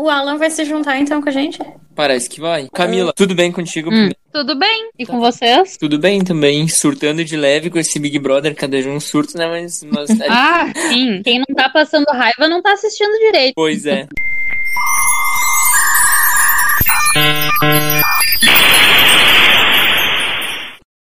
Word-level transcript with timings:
O 0.00 0.08
Alan 0.08 0.38
vai 0.38 0.48
se 0.48 0.64
juntar 0.64 0.96
então 1.00 1.20
com 1.20 1.28
a 1.28 1.32
gente? 1.32 1.58
Parece 1.92 2.30
que 2.30 2.40
vai. 2.40 2.68
Camila, 2.72 3.12
tudo 3.12 3.34
bem 3.34 3.50
contigo? 3.50 3.92
Hum, 3.92 4.10
tudo 4.32 4.56
bem. 4.56 4.90
E 4.96 5.04
com 5.04 5.18
vocês? 5.18 5.76
Tudo 5.76 5.98
bem 5.98 6.22
também, 6.22 6.68
surtando 6.68 7.24
de 7.24 7.36
leve 7.36 7.68
com 7.68 7.80
esse 7.80 7.98
Big 7.98 8.16
Brother, 8.20 8.54
cada 8.54 8.76
um 8.76 9.00
surto, 9.00 9.36
né? 9.36 9.48
Mas. 9.48 9.82
mas... 9.82 10.08
ah, 10.30 10.72
sim. 10.88 11.20
Quem 11.24 11.40
não 11.40 11.52
tá 11.52 11.68
passando 11.68 12.06
raiva 12.12 12.46
não 12.46 12.62
tá 12.62 12.74
assistindo 12.74 13.10
direito. 13.18 13.54
Pois 13.56 13.86
é. 13.86 14.06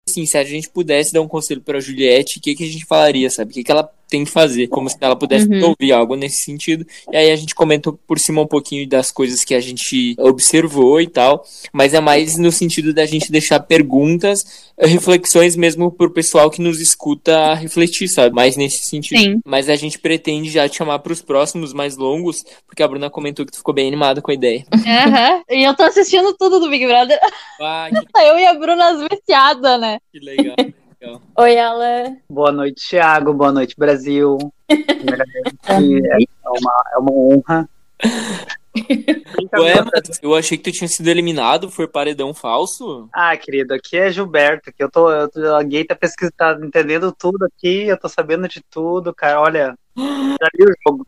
Assim, 0.09 0.25
se 0.25 0.39
a 0.39 0.43
gente 0.43 0.69
pudesse 0.69 1.13
dar 1.13 1.21
um 1.21 1.27
conselho 1.27 1.61
pra 1.61 1.79
Juliette, 1.79 2.39
o 2.39 2.41
que, 2.41 2.55
que 2.55 2.63
a 2.63 2.67
gente 2.67 2.85
falaria, 2.85 3.29
sabe? 3.29 3.51
O 3.51 3.53
que, 3.53 3.63
que 3.63 3.71
ela 3.71 3.87
tem 4.09 4.23
que 4.23 4.31
fazer, 4.31 4.67
como 4.67 4.89
se 4.89 4.95
ela 5.01 5.15
pudesse 5.15 5.47
Uhum. 5.47 5.69
ouvir 5.69 5.91
algo 5.91 6.15
nesse 6.15 6.43
sentido. 6.43 6.85
E 7.11 7.17
aí 7.17 7.31
a 7.31 7.35
gente 7.35 7.53
comentou 7.53 7.99
por 8.07 8.17
cima 8.19 8.41
um 8.41 8.47
pouquinho 8.47 8.87
das 8.87 9.11
coisas 9.11 9.43
que 9.43 9.53
a 9.53 9.59
gente 9.59 10.15
observou 10.19 10.99
e 11.01 11.07
tal, 11.07 11.43
mas 11.73 11.93
é 11.93 11.99
mais 11.99 12.37
no 12.37 12.51
sentido 12.51 12.93
da 12.93 13.05
gente 13.05 13.31
deixar 13.31 13.59
perguntas, 13.59 14.67
reflexões 14.79 15.55
mesmo 15.55 15.91
pro 15.91 16.11
pessoal 16.13 16.49
que 16.49 16.61
nos 16.61 16.79
escuta 16.79 17.53
refletir, 17.55 18.07
sabe? 18.07 18.35
Mais 18.35 18.55
nesse 18.55 18.83
sentido. 18.89 19.19
Sim. 19.19 19.39
Mas 19.45 19.69
a 19.69 19.75
gente 19.75 19.97
pretende 19.99 20.49
já 20.49 20.67
te 20.69 20.77
chamar 20.77 20.99
pros 20.99 21.21
próximos 21.21 21.73
mais 21.73 21.97
longos, 21.97 22.43
porque 22.65 22.83
a 22.83 22.87
Bruna 22.87 23.09
comentou 23.09 23.45
que 23.45 23.51
tu 23.51 23.57
ficou 23.57 23.73
bem 23.73 23.87
animada 23.87 24.21
com 24.21 24.31
a 24.31 24.33
ideia. 24.33 24.65
Aham. 24.73 25.41
E 25.49 25.63
eu 25.67 25.75
tô 25.75 25.83
assistindo 25.83 26.33
tudo 26.37 26.59
do 26.59 26.69
Big 26.69 26.85
Brother. 26.85 27.19
Ah, 27.59 27.89
que, 27.91 28.21
Eu 28.21 28.37
e 28.39 28.45
a 28.45 28.53
Bruna 28.53 28.89
as 28.91 29.07
viciadas, 29.09 29.79
né? 29.81 29.97
que 30.11 30.19
legal. 30.19 30.55
Oi, 31.37 31.59
Alan. 31.59 32.17
Boa 32.27 32.51
noite, 32.51 32.89
Thiago. 32.89 33.31
Boa 33.31 33.51
noite, 33.51 33.75
Brasil. 33.77 34.37
Primeiramente, 34.67 35.57
é 36.43 36.49
uma, 36.49 36.83
é 36.93 36.97
uma 36.97 37.11
honra. 37.11 37.69
Ué, 39.59 39.75
mas 39.83 40.19
eu 40.23 40.33
achei 40.33 40.57
que 40.57 40.71
tu 40.71 40.75
tinha 40.75 40.87
sido 40.87 41.07
eliminado, 41.07 41.69
foi 41.69 41.87
paredão 41.87 42.33
falso? 42.33 43.09
Ah, 43.13 43.35
querido, 43.37 43.73
aqui 43.73 43.97
é 43.97 44.11
Gilberto, 44.11 44.71
que 44.73 44.83
eu 44.83 44.89
tô, 44.89 45.11
eu 45.11 45.29
tô 45.29 45.55
a 45.55 45.63
gay 45.63 45.83
tá 45.83 45.95
pesquisando, 45.95 46.33
tá 46.35 46.57
entendendo 46.61 47.11
tudo 47.11 47.45
aqui, 47.45 47.87
eu 47.87 47.97
tô 47.99 48.09
sabendo 48.09 48.47
de 48.47 48.61
tudo, 48.69 49.13
cara. 49.13 49.39
Olha, 49.39 49.75
já 49.95 50.49
li 50.55 50.65
o 50.65 50.73
jogo. 50.87 51.05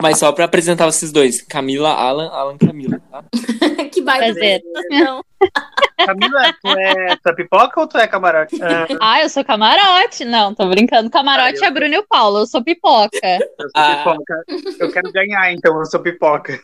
Mas 0.00 0.18
só 0.18 0.32
pra 0.32 0.44
apresentar 0.46 0.86
vocês 0.86 1.12
dois, 1.12 1.42
Camila, 1.42 1.90
Alan, 1.90 2.28
Alan, 2.28 2.56
Camila, 2.56 3.00
tá? 3.10 3.24
que 3.92 4.00
baita 4.00 4.32
Prazer. 4.32 4.62
Não. 4.88 5.24
Camila, 6.06 6.52
tu 6.62 6.68
é, 6.68 7.16
tu 7.16 7.28
é 7.28 7.34
pipoca 7.34 7.80
ou 7.80 7.86
tu 7.86 7.98
é 7.98 8.06
camarote? 8.06 8.56
Ah, 8.62 8.86
Ah, 9.00 9.22
eu 9.22 9.28
sou 9.28 9.44
camarote. 9.44 10.24
Não, 10.24 10.54
tô 10.54 10.66
brincando. 10.68 11.10
Camarote 11.10 11.56
Ah, 11.58 11.60
eu- 11.60 11.64
é 11.64 11.66
a 11.68 11.70
Bruna 11.70 11.94
e 11.94 11.98
o 11.98 12.06
Paulo. 12.06 12.38
Eu 12.40 12.46
sou 12.46 12.62
pipoca. 12.62 13.18
eu 13.22 13.38
sou 13.38 13.70
Ah. 13.74 13.96
pipoca. 13.96 14.44
Eu 14.78 14.92
quero 14.92 15.12
ganhar, 15.12 15.52
então 15.52 15.78
eu 15.78 15.86
sou 15.86 16.00
pipoca. 16.00 16.60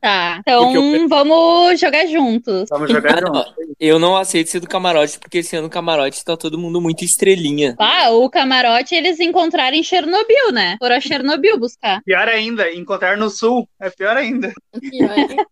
Tá. 0.00 0.36
Então 0.40 0.74
eu- 0.74 1.08
vamos 1.08 1.80
jogar 1.80 2.06
juntos. 2.06 2.68
Vamos 2.70 2.90
jogar 2.90 3.18
Ah, 3.18 3.20
não. 3.20 3.34
junto. 3.34 3.52
Eu 3.80 3.98
não 3.98 4.16
aceito 4.16 4.50
ser 4.50 4.60
do 4.60 4.68
camarote, 4.68 5.18
porque 5.18 5.38
esse 5.38 5.56
ano 5.56 5.66
o 5.66 5.70
camarote 5.70 6.24
tá 6.24 6.36
todo 6.36 6.58
mundo 6.58 6.80
muito 6.80 7.04
estrelinha. 7.04 7.74
Ah, 7.78 8.10
o 8.10 8.28
camarote 8.30 8.94
eles 8.94 9.18
encontraram 9.20 9.76
em 9.76 9.82
Chernobyl, 9.82 10.52
né? 10.52 10.76
Foram 10.78 10.96
a 10.96 11.00
Chernobyl 11.00 11.58
buscar. 11.58 12.00
Pior 12.04 12.28
ainda, 12.28 12.70
encontrar 12.72 13.16
no 13.16 13.28
sul 13.30 13.68
é 13.80 13.90
pior 13.90 14.16
ainda. 14.16 14.52
Pior. 14.80 15.08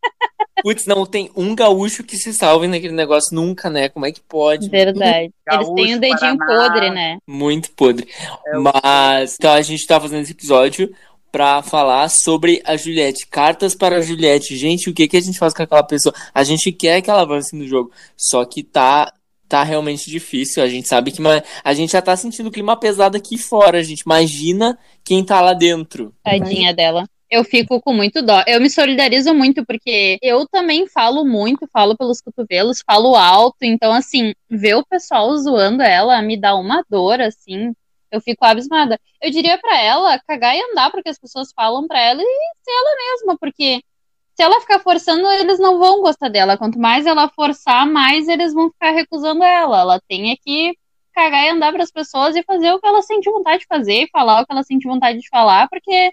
Putz, 0.62 0.86
não 0.86 1.04
tem 1.06 1.30
um 1.36 1.54
gaúcho 1.54 2.02
que 2.04 2.16
se 2.16 2.32
salve 2.32 2.66
naquele 2.66 2.92
negócio 2.94 3.34
nunca, 3.34 3.68
né? 3.70 3.88
Como 3.88 4.06
é 4.06 4.12
que 4.12 4.20
pode? 4.20 4.68
Verdade. 4.68 5.30
Eles 5.50 5.68
têm 5.74 5.94
o 5.94 6.00
dedinho 6.00 6.38
Paraná. 6.38 6.46
podre, 6.68 6.90
né? 6.90 7.18
Muito 7.26 7.70
podre. 7.72 8.06
É 8.46 8.58
o- 8.58 8.62
Mas, 8.62 9.34
então 9.38 9.52
a 9.52 9.62
gente 9.62 9.86
tá 9.86 10.00
fazendo 10.00 10.22
esse 10.22 10.32
episódio 10.32 10.92
pra 11.32 11.62
falar 11.62 12.08
sobre 12.08 12.60
a 12.64 12.76
Juliette. 12.76 13.26
Cartas 13.26 13.74
para 13.74 13.96
a 13.96 14.00
Juliette. 14.00 14.56
Gente, 14.56 14.90
o 14.90 14.94
que, 14.94 15.06
que 15.08 15.16
a 15.16 15.20
gente 15.20 15.38
faz 15.38 15.54
com 15.54 15.62
aquela 15.62 15.82
pessoa? 15.82 16.14
A 16.34 16.42
gente 16.44 16.72
quer 16.72 17.00
que 17.02 17.08
ela 17.10 17.22
avance 17.22 17.54
no 17.54 17.66
jogo, 17.66 17.90
só 18.16 18.44
que 18.44 18.62
tá. 18.62 19.12
Tá 19.48 19.64
realmente 19.64 20.08
difícil. 20.08 20.62
A 20.62 20.68
gente 20.68 20.86
sabe 20.86 21.10
que 21.10 21.20
a 21.64 21.74
gente 21.74 21.90
já 21.90 22.00
tá 22.00 22.14
sentindo 22.14 22.46
o 22.46 22.52
clima 22.52 22.76
pesado 22.76 23.16
aqui 23.16 23.36
fora, 23.36 23.82
gente. 23.82 24.02
Imagina 24.02 24.78
quem 25.02 25.24
tá 25.24 25.40
lá 25.40 25.54
dentro. 25.54 26.14
Tadinha 26.22 26.72
dela. 26.72 27.04
Eu 27.30 27.44
fico 27.44 27.80
com 27.80 27.92
muito 27.94 28.22
dó. 28.22 28.42
Eu 28.46 28.60
me 28.60 28.68
solidarizo 28.68 29.32
muito, 29.32 29.64
porque 29.64 30.18
eu 30.20 30.48
também 30.48 30.88
falo 30.88 31.24
muito, 31.24 31.68
falo 31.72 31.96
pelos 31.96 32.20
cotovelos, 32.20 32.82
falo 32.84 33.14
alto. 33.14 33.58
Então, 33.62 33.92
assim, 33.92 34.34
ver 34.50 34.74
o 34.74 34.84
pessoal 34.84 35.36
zoando 35.36 35.82
ela 35.82 36.20
me 36.22 36.36
dá 36.36 36.56
uma 36.56 36.84
dor, 36.90 37.20
assim. 37.20 37.72
Eu 38.10 38.20
fico 38.20 38.44
abismada. 38.44 38.98
Eu 39.22 39.30
diria 39.30 39.56
pra 39.58 39.80
ela 39.80 40.18
cagar 40.26 40.56
e 40.56 40.62
andar 40.72 40.90
porque 40.90 41.08
as 41.08 41.18
pessoas 41.18 41.52
falam 41.54 41.86
pra 41.86 42.00
ela 42.00 42.20
e 42.20 42.24
ser 42.64 42.70
ela 42.72 42.96
mesma, 42.96 43.38
porque 43.38 43.80
se 44.34 44.42
ela 44.42 44.60
ficar 44.60 44.80
forçando, 44.80 45.26
eles 45.32 45.58
não 45.60 45.78
vão 45.78 46.02
gostar 46.02 46.28
dela. 46.30 46.56
Quanto 46.58 46.78
mais 46.78 47.06
ela 47.06 47.28
forçar, 47.28 47.86
mais 47.86 48.26
eles 48.26 48.52
vão 48.52 48.70
ficar 48.70 48.90
recusando 48.90 49.44
ela. 49.44 49.80
Ela 49.80 50.00
tem 50.08 50.32
é 50.32 50.36
que 50.36 50.76
cagar 51.14 51.44
e 51.44 51.50
andar 51.50 51.72
pras 51.72 51.90
pessoas 51.92 52.34
e 52.34 52.42
fazer 52.42 52.72
o 52.72 52.80
que 52.80 52.86
ela 52.86 53.02
sente 53.02 53.30
vontade 53.30 53.60
de 53.60 53.66
fazer, 53.66 54.08
falar 54.12 54.40
o 54.40 54.46
que 54.46 54.52
ela 54.52 54.62
sente 54.62 54.88
vontade 54.88 55.20
de 55.20 55.28
falar, 55.28 55.68
porque 55.68 56.12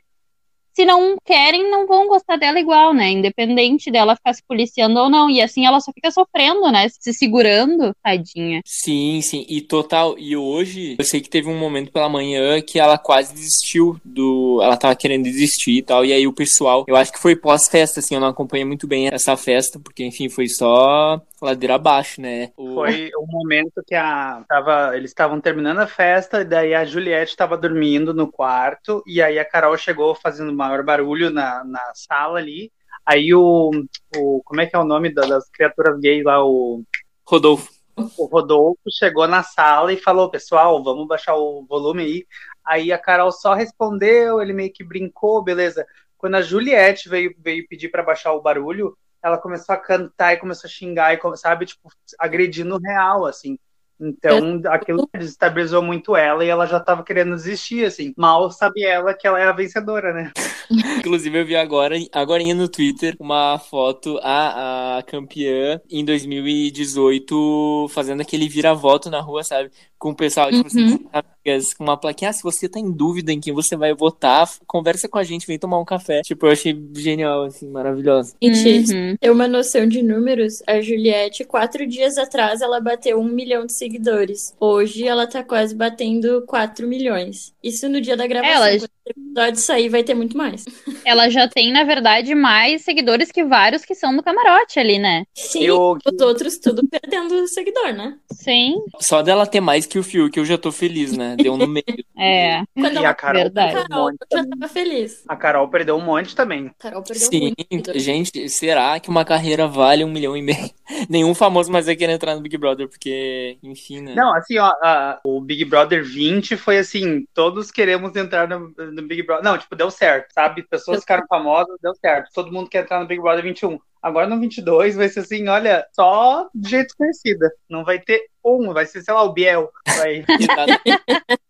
se 0.78 0.86
não 0.86 1.16
querem, 1.26 1.72
não 1.72 1.88
vão 1.88 2.08
gostar 2.08 2.38
dela 2.38 2.60
igual, 2.60 2.94
né? 2.94 3.10
Independente 3.10 3.90
dela 3.90 4.16
ficar 4.16 4.34
se 4.34 4.44
policiando 4.48 5.00
ou 5.00 5.10
não. 5.10 5.28
E 5.28 5.42
assim 5.42 5.66
ela 5.66 5.80
só 5.80 5.92
fica 5.92 6.12
sofrendo, 6.12 6.72
né? 6.72 6.88
Se 7.00 7.16
segurando, 7.16 7.96
tadinha. 8.04 8.62
Sim, 8.64 9.20
sim, 9.24 9.44
e 9.50 9.60
total. 9.60 10.16
E 10.20 10.38
hoje, 10.38 10.96
eu 11.00 11.04
sei 11.04 11.20
que 11.20 11.32
teve 11.32 11.50
um 11.50 11.58
momento 11.58 11.92
pela 11.92 12.08
manhã 12.08 12.62
que 12.62 12.80
ela 12.80 12.96
quase 12.96 13.34
desistiu 13.34 14.00
do. 14.06 14.60
Ela 14.62 14.78
tava 14.78 14.96
querendo 14.96 15.24
desistir 15.24 15.78
e 15.80 15.82
tal. 15.82 16.06
E 16.06 16.14
aí 16.14 16.28
o 16.28 16.34
pessoal, 16.34 16.86
eu 16.88 16.96
acho 16.96 17.12
que 17.12 17.20
foi 17.20 17.36
pós-festa, 17.36 18.00
assim, 18.00 18.14
eu 18.14 18.22
não 18.22 18.28
acompanhei 18.28 18.64
muito 18.64 18.86
bem 18.86 19.10
essa 19.12 19.36
festa, 19.36 19.80
porque 19.80 20.06
enfim, 20.06 20.30
foi 20.30 20.48
só 20.48 21.20
ladeira 21.42 21.76
abaixo, 21.76 22.22
né? 22.22 22.52
O- 22.58 22.74
Foi 22.74 23.10
o 23.16 23.26
momento 23.28 23.84
que 23.86 23.96
a 23.96 24.44
tava, 24.48 24.96
eles 24.98 25.12
estavam 25.12 25.40
terminando 25.40 25.80
a 25.80 25.88
festa, 25.88 26.42
e 26.42 26.46
daí 26.46 26.74
a 26.74 26.86
Juliette 26.86 27.32
estava 27.32 27.58
dormindo 27.58 28.14
no 28.14 28.32
quarto, 28.32 29.04
e 29.06 29.22
aí 29.22 29.38
a 29.40 29.46
Carol 29.46 29.78
chegou 29.78 30.16
fazendo 30.16 30.54
maior 30.54 30.84
barulho 30.84 31.30
na, 31.30 31.64
na 31.64 31.92
sala 31.94 32.40
ali. 32.40 32.72
Aí 33.06 33.34
o, 33.34 33.72
o. 34.18 34.42
Como 34.46 34.62
é 34.62 34.66
que 34.66 34.76
é 34.76 34.80
o 34.80 34.84
nome 34.84 35.14
da- 35.14 35.26
das 35.26 35.50
criaturas 35.50 36.00
gays 36.00 36.24
lá? 36.24 36.44
O, 36.44 36.84
Rodolfo. 37.26 37.72
o 38.18 38.26
Rodolfo 38.26 38.80
chegou 38.92 39.28
na 39.28 39.44
sala 39.44 39.94
e 39.94 39.98
falou: 39.98 40.30
Pessoal, 40.30 40.84
vamos 40.84 41.08
baixar 41.08 41.36
o 41.36 41.66
volume 41.68 42.04
aí. 42.04 42.26
Aí 42.66 42.92
a 42.92 42.98
Carol 42.98 43.32
só 43.32 43.54
respondeu, 43.54 44.42
ele 44.42 44.54
meio 44.54 44.72
que 44.74 44.84
brincou, 44.84 45.42
beleza. 45.44 45.86
Quando 46.18 46.36
a 46.36 46.42
Juliette 46.42 47.08
veio, 47.10 47.34
veio 47.40 47.68
pedir 47.68 47.90
para 47.90 48.04
baixar 48.04 48.34
o 48.34 48.42
barulho, 48.42 48.98
ela 49.24 49.38
começou 49.38 49.74
a 49.74 49.78
cantar 49.78 50.34
e 50.34 50.38
começou 50.38 50.68
a 50.68 50.72
xingar, 50.72 51.14
e, 51.14 51.38
sabe, 51.38 51.66
tipo, 51.66 51.90
agredindo 52.20 52.78
real, 52.78 53.26
assim. 53.26 53.58
Então, 54.00 54.62
aquilo 54.68 55.10
desestabilizou 55.12 55.82
muito 55.82 56.16
ela 56.16 56.46
e 56.46 56.50
ela 56.50 56.68
já 56.68 56.80
tava 56.80 57.04
querendo 57.04 57.36
desistir, 57.36 57.84
assim. 57.84 58.14
Mal 58.16 58.52
sabe 58.52 58.84
ela 58.84 59.14
que 59.14 59.26
ela 59.26 59.40
é 59.40 59.48
a 59.48 59.52
vencedora, 59.52 60.14
né? 60.14 60.32
Inclusive, 61.00 61.40
eu 61.40 61.46
vi 61.46 61.56
agora, 61.56 61.96
agora 62.12 62.44
no 62.54 62.70
Twitter, 62.70 63.16
uma 63.20 63.58
foto, 63.58 64.20
a, 64.22 64.98
a 64.98 65.04
campeã 65.04 65.82
em 65.90 66.06
2018, 66.06 67.88
fazendo 67.90 68.22
aquele 68.22 68.48
vira-voto 68.48 69.10
na 69.10 69.20
rua, 69.20 69.44
sabe? 69.44 69.72
Com 70.00 70.12
o 70.12 70.16
pessoal, 70.16 70.52
tipo 70.52 70.68
assim, 70.68 71.00
amigas, 71.12 71.74
com 71.74 71.84
uma 71.84 71.98
plaquinha. 71.98 72.30
Ah, 72.30 72.34
se 72.34 72.44
você 72.44 72.70
tá 72.70 72.80
em 72.80 72.92
dúvida 72.92 73.32
em 73.32 73.40
quem 73.40 73.52
você 73.52 73.76
vai 73.76 73.96
votar, 73.96 74.48
conversa 74.68 75.10
com 75.10 75.18
a 75.18 75.24
gente, 75.24 75.48
vem 75.48 75.58
tomar 75.58 75.80
um 75.80 75.86
café. 75.86 76.22
Tipo, 76.22 76.46
eu 76.46 76.52
achei 76.52 76.80
genial, 76.96 77.46
assim, 77.46 77.68
maravilhosa. 77.68 78.36
E 78.40 78.52
te 78.52 78.94
Uhum. 78.94 79.16
ter 79.20 79.32
uma 79.32 79.48
noção 79.48 79.88
de 79.88 80.04
números, 80.04 80.62
a 80.68 80.80
Juliette, 80.82 81.44
quatro 81.46 81.88
dias 81.88 82.18
atrás, 82.20 82.62
ela 82.62 82.80
bateu 82.80 83.20
um 83.20 83.24
milhão 83.28 83.66
de 83.66 83.74
seguidores. 83.74 84.54
Hoje 84.60 85.08
ela 85.08 85.26
tá 85.26 85.44
quase 85.44 85.74
batendo 85.74 86.44
4 86.46 86.88
milhões. 86.88 87.54
Isso 87.64 87.90
no 87.90 88.00
dia 88.00 88.16
da 88.16 88.28
gravação. 88.28 88.54
Ela- 88.68 88.88
episódio 89.10 89.60
sair, 89.62 89.90
vai 89.90 90.04
ter 90.04 90.14
muito 90.14 90.38
mais. 90.38 90.66
Ela 91.06 91.30
já 91.30 91.48
tem, 91.48 91.72
na 91.72 91.84
verdade, 91.84 92.34
mais 92.36 92.82
seguidores 92.84 93.32
que 93.32 93.44
vários 93.44 93.84
que 93.86 93.96
são 93.96 94.16
do 94.16 94.24
camarote 94.24 94.80
ali, 94.80 94.98
né? 95.00 95.24
Sim, 95.36 95.64
Eu- 95.64 95.98
os 96.06 96.22
outros 96.22 96.58
tudo 96.58 96.88
perdendo 96.88 97.48
seguidor, 97.48 97.94
né? 97.94 98.18
Sim, 98.32 98.76
Só 99.00 99.22
dela 99.22 99.46
ter 99.48 99.60
mais 99.62 99.86
que 99.86 100.00
o 100.00 100.04
Fiuk, 100.04 100.38
eu 100.38 100.46
já 100.46 100.58
tô 100.58 100.72
feliz, 100.72 101.16
né? 101.16 101.36
Deu 101.38 101.58
no 101.58 101.68
meio. 101.68 101.84
é. 102.18 102.64
Quando 102.74 102.94
E 102.94 102.98
ela 102.98 103.10
a 103.10 103.14
Carol 103.14 103.44
Verdade. 103.44 103.74
perdeu 103.74 103.86
um 103.86 103.88
Carol, 103.90 104.06
monte 104.06 104.18
eu 104.32 104.38
já 104.38 104.46
tava 104.48 104.68
feliz. 104.74 105.24
A 105.28 105.36
Carol 105.36 105.70
perdeu 105.70 105.96
um 105.98 106.02
monte 106.02 106.36
também. 106.36 106.72
Carol 106.80 107.04
perdeu 107.04 107.28
Sim, 107.30 107.54
muito. 107.72 107.98
gente, 108.00 108.50
será 108.50 109.00
que 109.00 109.10
uma 109.10 109.24
carreira 109.26 109.68
vale 109.68 110.04
um 110.04 110.12
milhão 110.12 110.36
e 110.36 110.42
meio? 110.42 110.70
Nenhum 111.10 111.34
famoso 111.36 111.72
mais 111.72 111.86
vai 111.86 111.96
querer 111.96 112.14
entrar 112.14 112.36
no 112.36 112.42
Big 112.42 112.58
Brother, 112.58 112.88
porque, 112.88 113.58
enfim, 113.62 114.02
né? 114.02 114.14
Não, 114.16 114.34
assim, 114.36 114.58
ó, 114.58 114.68
a- 114.82 115.20
o 115.24 115.40
Big 115.42 115.66
Brother 115.66 116.04
20 116.04 116.56
foi 116.58 116.78
assim, 116.78 117.26
todos 117.34 117.72
queremos 117.72 118.16
entrar 118.16 118.48
no, 118.48 118.74
no 119.02 119.08
Big 119.08 119.24
Brother. 119.24 119.44
Não, 119.44 119.58
tipo, 119.58 119.76
deu 119.76 119.90
certo, 119.90 120.32
sabe? 120.34 120.64
Pessoas 120.64 121.02
ficaram 121.02 121.26
famosas, 121.28 121.78
deu 121.82 121.96
certo. 121.96 122.30
Todo 122.34 122.52
mundo 122.52 122.70
quer 122.70 122.84
entrar 122.84 123.00
no 123.00 123.08
Big 123.08 123.22
Brother 123.22 123.44
21. 123.44 123.80
Agora 124.02 124.28
no 124.28 124.40
22 124.40 124.96
vai 124.96 125.10
ser 125.10 125.22
assim, 125.22 125.48
olha, 125.48 125.86
só 125.92 126.48
de 126.54 126.70
jeito 126.70 126.88
desconhecida. 126.88 127.52
Não 127.70 127.84
vai 127.84 128.00
ter 128.00 128.28
um, 128.44 128.74
vai 128.74 128.86
ser, 128.86 129.02
sei 129.02 129.14
lá, 129.14 129.24
o 129.24 129.34
Biel. 129.34 129.70
Vai. 129.98 130.26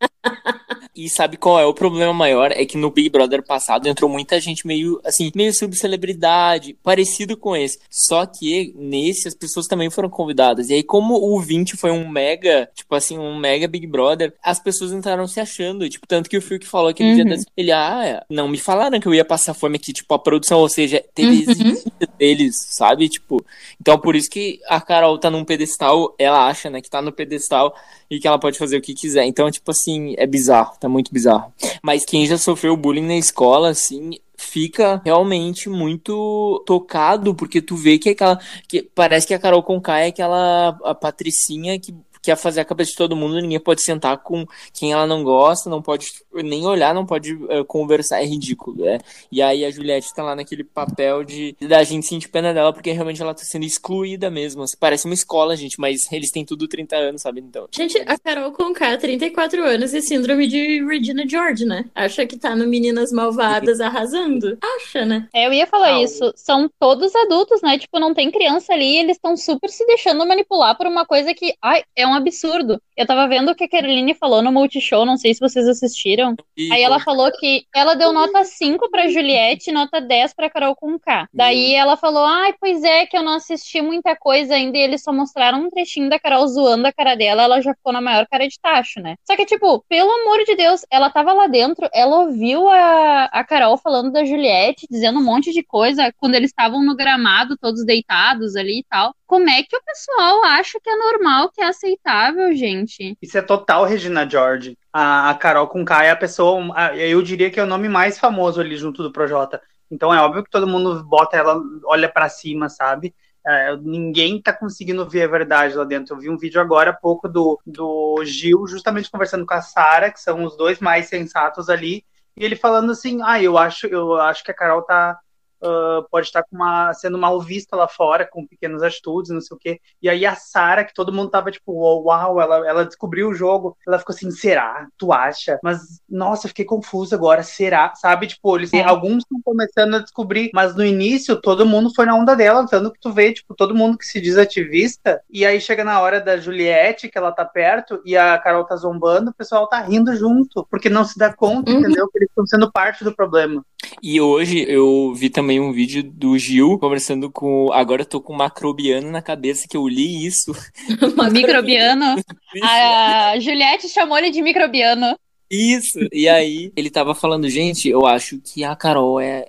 E 0.97 1.07
sabe 1.07 1.37
qual 1.37 1.59
é 1.59 1.65
o 1.65 1.73
problema 1.73 2.11
maior? 2.11 2.51
É 2.51 2.65
que 2.65 2.77
no 2.77 2.89
Big 2.89 3.09
Brother 3.09 3.43
passado 3.43 3.87
entrou 3.87 4.09
muita 4.09 4.39
gente 4.39 4.65
meio, 4.65 4.99
assim, 5.05 5.31
meio 5.35 5.53
subcelebridade, 5.53 6.75
parecido 6.81 7.37
com 7.37 7.55
esse. 7.55 7.79
Só 7.89 8.25
que 8.25 8.73
nesse 8.75 9.27
as 9.27 9.35
pessoas 9.35 9.67
também 9.67 9.91
foram 9.91 10.09
convidadas. 10.09 10.69
E 10.69 10.73
aí, 10.73 10.83
como 10.83 11.15
o 11.15 11.39
20 11.39 11.77
foi 11.77 11.91
um 11.91 12.09
mega, 12.09 12.69
tipo 12.73 12.95
assim, 12.95 13.17
um 13.17 13.37
mega 13.37 13.67
Big 13.67 13.85
Brother, 13.85 14.33
as 14.43 14.59
pessoas 14.59 14.91
entraram 14.91 15.27
se 15.27 15.39
achando. 15.39 15.87
Tipo, 15.87 16.07
tanto 16.07 16.29
que 16.29 16.37
o 16.37 16.41
que 16.41 16.65
falou 16.65 16.89
aquele 16.89 17.09
uhum. 17.09 17.15
dia 17.15 17.25
das... 17.25 17.45
Ele, 17.55 17.71
ah, 17.71 18.25
não 18.29 18.47
me 18.47 18.57
falaram 18.57 18.99
que 18.99 19.07
eu 19.07 19.13
ia 19.13 19.23
passar 19.23 19.53
fome 19.53 19.75
aqui. 19.75 19.93
Tipo, 19.93 20.15
a 20.15 20.19
produção, 20.19 20.59
ou 20.59 20.69
seja, 20.69 21.03
teve 21.13 21.45
uhum. 21.47 21.75
deles, 22.17 22.55
sabe? 22.71 23.07
Tipo, 23.07 23.45
então 23.79 23.99
por 23.99 24.15
isso 24.15 24.29
que 24.29 24.59
a 24.67 24.81
Carol 24.81 25.17
tá 25.17 25.29
num 25.29 25.45
pedestal, 25.45 26.15
ela 26.17 26.47
acha, 26.47 26.69
né, 26.69 26.81
que 26.81 26.89
tá 26.89 27.01
no 27.01 27.11
pedestal 27.11 27.75
e 28.09 28.19
que 28.19 28.27
ela 28.27 28.39
pode 28.39 28.57
fazer 28.57 28.77
o 28.77 28.81
que 28.81 28.93
quiser. 28.93 29.25
Então, 29.25 29.49
tipo 29.51 29.69
assim, 29.71 30.15
é 30.17 30.25
bizarro, 30.25 30.75
tá 30.79 30.86
muito 30.87 31.13
bizarro. 31.13 31.53
Mas 31.81 32.05
quem 32.05 32.25
já 32.25 32.37
sofreu 32.37 32.75
bullying 32.77 33.05
na 33.05 33.15
escola, 33.15 33.69
assim, 33.69 34.11
fica 34.37 35.01
realmente 35.03 35.69
muito 35.69 36.63
tocado, 36.65 37.33
porque 37.33 37.61
tu 37.61 37.75
vê 37.75 37.97
que 37.97 38.09
é 38.09 38.11
aquela. 38.13 38.39
Que 38.67 38.83
parece 38.83 39.27
que 39.27 39.33
a 39.33 39.39
Carol 39.39 39.63
Conká 39.63 39.99
é 39.99 40.07
aquela 40.07 40.77
a 40.83 40.95
patricinha 40.95 41.79
que 41.79 41.95
quer 42.27 42.35
fazer 42.35 42.59
a 42.59 42.65
cabeça 42.65 42.91
de 42.91 42.97
todo 42.97 43.15
mundo, 43.15 43.39
ninguém 43.39 43.59
pode 43.59 43.81
sentar 43.81 44.17
com 44.17 44.45
quem 44.73 44.91
ela 44.91 45.07
não 45.07 45.23
gosta, 45.23 45.69
não 45.69 45.81
pode 45.81 46.11
nem 46.33 46.65
olhar, 46.65 46.93
não 46.93 47.05
pode 47.05 47.33
uh, 47.33 47.63
conversar, 47.65 48.21
é 48.21 48.25
ridículo, 48.25 48.83
né? 48.83 48.97
E 49.31 49.41
aí 49.41 49.63
a 49.63 49.71
Juliette 49.71 50.13
tá 50.13 50.23
lá 50.23 50.35
naquele 50.35 50.65
papel 50.65 51.23
de 51.23 51.55
da 51.61 51.81
gente 51.83 52.05
sentir 52.05 52.27
pena 52.27 52.53
dela, 52.53 52.73
porque 52.73 52.91
realmente 52.91 53.21
ela 53.21 53.33
tá 53.33 53.43
sendo 53.43 53.63
excluída 53.63 54.29
mesmo. 54.29 54.63
Assim, 54.63 54.75
parece 54.77 55.05
uma 55.05 55.13
escola, 55.13 55.55
gente, 55.55 55.79
mas 55.79 56.11
eles 56.11 56.29
têm 56.29 56.43
tudo 56.43 56.67
30 56.67 56.97
anos, 56.97 57.21
sabe? 57.21 57.39
Então. 57.39 57.67
Gente, 57.71 57.97
a 58.05 58.17
Carol 58.19 58.51
Conká, 58.51 58.97
34 58.97 59.63
anos 59.63 59.93
e 59.93 60.01
síndrome 60.01 60.47
de 60.47 60.83
Regina 60.85 61.23
George, 61.25 61.63
né? 61.63 61.85
Acha 61.95 62.25
que 62.25 62.37
tá 62.37 62.57
no 62.57 62.67
Meninas 62.67 63.13
Malvadas 63.13 63.79
arrasando. 63.79 64.57
Acha, 64.61 65.05
né? 65.05 65.29
É, 65.33 65.47
eu 65.47 65.53
ia 65.53 65.65
falar 65.65 66.01
isso. 66.01 66.33
São 66.35 66.69
todos 66.77 67.15
adultos, 67.15 67.61
né? 67.61 67.79
Tipo, 67.79 67.99
não 67.99 68.13
tem 68.13 68.29
criança 68.29 68.73
ali, 68.73 68.97
eles 68.97 69.15
estão 69.15 69.37
super 69.37 69.69
se 69.69 69.85
deixando 69.85 70.27
manipular 70.27 70.75
por 70.77 70.87
uma 70.87 71.05
coisa 71.05 71.33
que, 71.33 71.55
ai, 71.61 71.83
é 71.95 72.05
um 72.05 72.16
absurdo. 72.17 72.81
Eu 72.95 73.05
tava 73.05 73.27
vendo 73.27 73.51
o 73.51 73.55
que 73.55 73.63
a 73.63 73.69
Caroline 73.69 74.13
falou 74.13 74.41
no 74.41 74.51
Multishow, 74.51 75.05
não 75.05 75.17
sei 75.17 75.33
se 75.33 75.39
vocês 75.39 75.67
assistiram. 75.67 76.35
E... 76.55 76.71
Aí 76.73 76.81
ela 76.81 76.99
falou 76.99 77.31
que 77.31 77.65
ela 77.73 77.95
deu 77.95 78.11
nota 78.11 78.43
5 78.43 78.89
pra 78.89 79.07
Juliette 79.07 79.69
e 79.69 79.73
nota 79.73 80.01
10 80.01 80.33
pra 80.33 80.49
Carol 80.49 80.75
com 80.75 80.99
K. 80.99 81.27
Daí 81.33 81.73
ela 81.73 81.95
falou: 81.95 82.25
ai, 82.25 82.53
pois 82.59 82.83
é, 82.83 83.05
que 83.05 83.17
eu 83.17 83.23
não 83.23 83.33
assisti 83.33 83.81
muita 83.81 84.15
coisa 84.15 84.55
ainda 84.55 84.77
e 84.77 84.81
eles 84.81 85.03
só 85.03 85.13
mostraram 85.13 85.61
um 85.61 85.69
trechinho 85.69 86.09
da 86.09 86.19
Carol 86.19 86.47
zoando 86.47 86.87
a 86.87 86.93
cara 86.93 87.15
dela, 87.15 87.43
ela 87.43 87.61
já 87.61 87.73
ficou 87.73 87.93
na 87.93 88.01
maior 88.01 88.25
cara 88.27 88.47
de 88.47 88.59
tacho, 88.59 88.99
né? 88.99 89.15
Só 89.25 89.35
que, 89.35 89.45
tipo, 89.45 89.83
pelo 89.87 90.11
amor 90.11 90.43
de 90.43 90.55
Deus, 90.55 90.81
ela 90.91 91.09
tava 91.09 91.33
lá 91.33 91.47
dentro, 91.47 91.87
ela 91.93 92.21
ouviu 92.21 92.67
a, 92.67 93.25
a 93.25 93.43
Carol 93.43 93.77
falando 93.77 94.11
da 94.11 94.25
Juliette, 94.25 94.87
dizendo 94.89 95.19
um 95.19 95.23
monte 95.23 95.51
de 95.51 95.63
coisa 95.63 96.11
quando 96.17 96.35
eles 96.35 96.49
estavam 96.49 96.83
no 96.83 96.95
gramado, 96.95 97.57
todos 97.57 97.85
deitados 97.85 98.55
ali 98.55 98.79
e 98.79 98.83
tal. 98.89 99.13
Como 99.27 99.49
é 99.49 99.61
que 99.61 99.75
o 99.75 99.83
pessoal 99.83 100.41
acha 100.45 100.79
que 100.81 100.89
é 100.89 100.95
normal, 100.95 101.51
que 101.51 101.61
é 101.61 101.65
aceitável, 101.65 102.55
gente? 102.55 103.17
Isso 103.21 103.37
é 103.37 103.41
total 103.41 103.83
Regina 103.83 104.27
George. 104.27 104.77
A, 104.91 105.29
a 105.29 105.35
Carol 105.35 105.67
com 105.67 105.83
K 105.83 106.05
é 106.05 106.11
a 106.11 106.15
pessoa, 106.15 106.63
eu 106.95 107.21
diria 107.21 107.51
que 107.51 107.59
é 107.59 107.63
o 107.63 107.67
nome 107.67 107.89
mais 107.89 108.17
famoso 108.17 108.61
ali 108.61 108.77
junto 108.77 109.03
do 109.03 109.11
Projota. 109.11 109.61
Então 109.91 110.13
é 110.13 110.21
óbvio 110.21 110.45
que 110.45 110.49
todo 110.49 110.65
mundo 110.65 111.03
bota 111.03 111.35
ela, 111.35 111.61
olha 111.85 112.07
para 112.07 112.29
cima, 112.29 112.69
sabe? 112.69 113.13
É, 113.45 113.75
ninguém 113.77 114.41
tá 114.41 114.53
conseguindo 114.53 115.07
ver 115.07 115.23
a 115.23 115.27
verdade 115.27 115.75
lá 115.75 115.83
dentro. 115.83 116.15
Eu 116.15 116.19
vi 116.19 116.29
um 116.29 116.37
vídeo 116.37 116.61
agora 116.61 116.91
há 116.91 116.93
pouco 116.93 117.27
do, 117.27 117.59
do 117.65 118.23
Gil, 118.23 118.65
justamente 118.65 119.11
conversando 119.11 119.45
com 119.45 119.53
a 119.53 119.61
Sara, 119.61 120.11
que 120.11 120.21
são 120.21 120.43
os 120.45 120.55
dois 120.55 120.79
mais 120.79 121.07
sensatos 121.07 121.69
ali, 121.69 122.03
e 122.35 122.45
ele 122.45 122.55
falando 122.55 122.91
assim: 122.93 123.19
ah, 123.23 123.41
eu 123.41 123.57
acho, 123.57 123.87
eu 123.87 124.15
acho 124.15 124.43
que 124.43 124.51
a 124.51 124.53
Carol 124.53 124.83
tá 124.83 125.19
uh, 125.61 126.07
pode 126.09 126.27
estar 126.27 126.43
uma, 126.51 126.93
sendo 126.93 127.17
mal 127.17 127.39
vista 127.41 127.75
lá 127.75 127.87
fora, 127.87 128.25
com 128.25 128.45
pequenas 128.45 128.81
atitudes, 128.81 129.31
não 129.31 129.41
sei 129.41 129.55
o 129.55 129.59
quê. 129.59 129.79
E 130.01 130.09
aí 130.09 130.25
a 130.25 130.35
Sara, 130.35 130.83
que 130.83 130.93
todo 130.93 131.13
mundo 131.13 131.29
tava 131.29 131.51
tipo, 131.51 131.73
uau, 131.73 132.39
ela, 132.39 132.67
ela 132.67 132.85
descobriu 132.85 133.29
o 133.29 133.33
jogo, 133.33 133.77
ela 133.85 133.99
ficou 133.99 134.13
assim, 134.13 134.31
será? 134.31 134.87
Tu 134.97 135.11
acha? 135.11 135.59
Mas, 135.63 136.01
nossa, 136.09 136.45
eu 136.45 136.49
fiquei 136.49 136.65
confusa 136.65 137.15
agora, 137.15 137.43
será? 137.43 137.93
Sabe, 137.95 138.27
tipo, 138.27 138.57
eles, 138.57 138.73
é. 138.73 138.83
alguns 138.83 139.23
estão 139.23 139.39
começando 139.43 139.95
a 139.95 139.99
descobrir, 139.99 140.49
mas 140.53 140.75
no 140.75 140.85
início 140.85 141.39
todo 141.41 141.65
mundo 141.65 141.93
foi 141.93 142.05
na 142.05 142.15
onda 142.15 142.35
dela, 142.35 142.67
tanto 142.67 142.91
que 142.91 142.99
tu 142.99 143.11
vê, 143.11 143.33
tipo, 143.33 143.55
todo 143.55 143.75
mundo 143.75 143.97
que 143.97 144.05
se 144.05 144.21
diz 144.21 144.37
ativista, 144.37 145.21
e 145.29 145.45
aí 145.45 145.59
chega 145.59 145.83
na 145.83 145.99
hora 146.01 146.19
da 146.21 146.37
Juliette, 146.37 147.09
que 147.09 147.17
ela 147.17 147.31
tá 147.31 147.45
perto, 147.45 148.01
e 148.05 148.15
a 148.17 148.37
Carol 148.37 148.65
tá 148.65 148.75
zombando, 148.75 149.31
o 149.31 149.33
pessoal 149.33 149.67
tá 149.67 149.81
rindo 149.81 150.15
junto, 150.15 150.65
porque 150.69 150.89
não 150.89 151.03
se 151.03 151.17
dá 151.17 151.33
conta, 151.33 151.71
uhum. 151.71 151.79
entendeu? 151.79 152.07
Que 152.09 152.19
eles 152.19 152.29
estão 152.29 152.45
sendo 152.45 152.71
parte 152.71 153.03
do 153.03 153.15
problema. 153.15 153.63
E 154.01 154.19
hoje 154.21 154.65
eu 154.67 155.13
vi 155.13 155.29
também 155.29 155.59
um 155.59 155.71
vídeo 155.71 156.03
do 156.03 156.37
Gil 156.37 156.77
conversando 156.79 157.31
com. 157.31 157.71
Agora 157.71 158.01
eu 158.01 158.05
tô 158.05 158.21
com 158.21 158.33
um 158.33 158.37
macrobiano 158.37 159.11
na 159.11 159.21
cabeça 159.21 159.67
que 159.67 159.77
eu 159.77 159.87
li 159.87 160.25
isso. 160.25 160.51
microbiano? 161.31 162.15
a 162.63 163.39
Juliette 163.39 163.89
chamou 163.89 164.17
ele 164.17 164.31
de 164.31 164.41
microbiano. 164.41 165.15
Isso, 165.49 165.99
e 166.11 166.27
aí 166.27 166.73
ele 166.75 166.89
tava 166.89 167.15
falando, 167.15 167.49
gente, 167.49 167.87
eu 167.87 168.05
acho 168.05 168.37
que 168.39 168.65
a 168.65 168.75
Carol 168.75 169.17
é, 169.17 169.45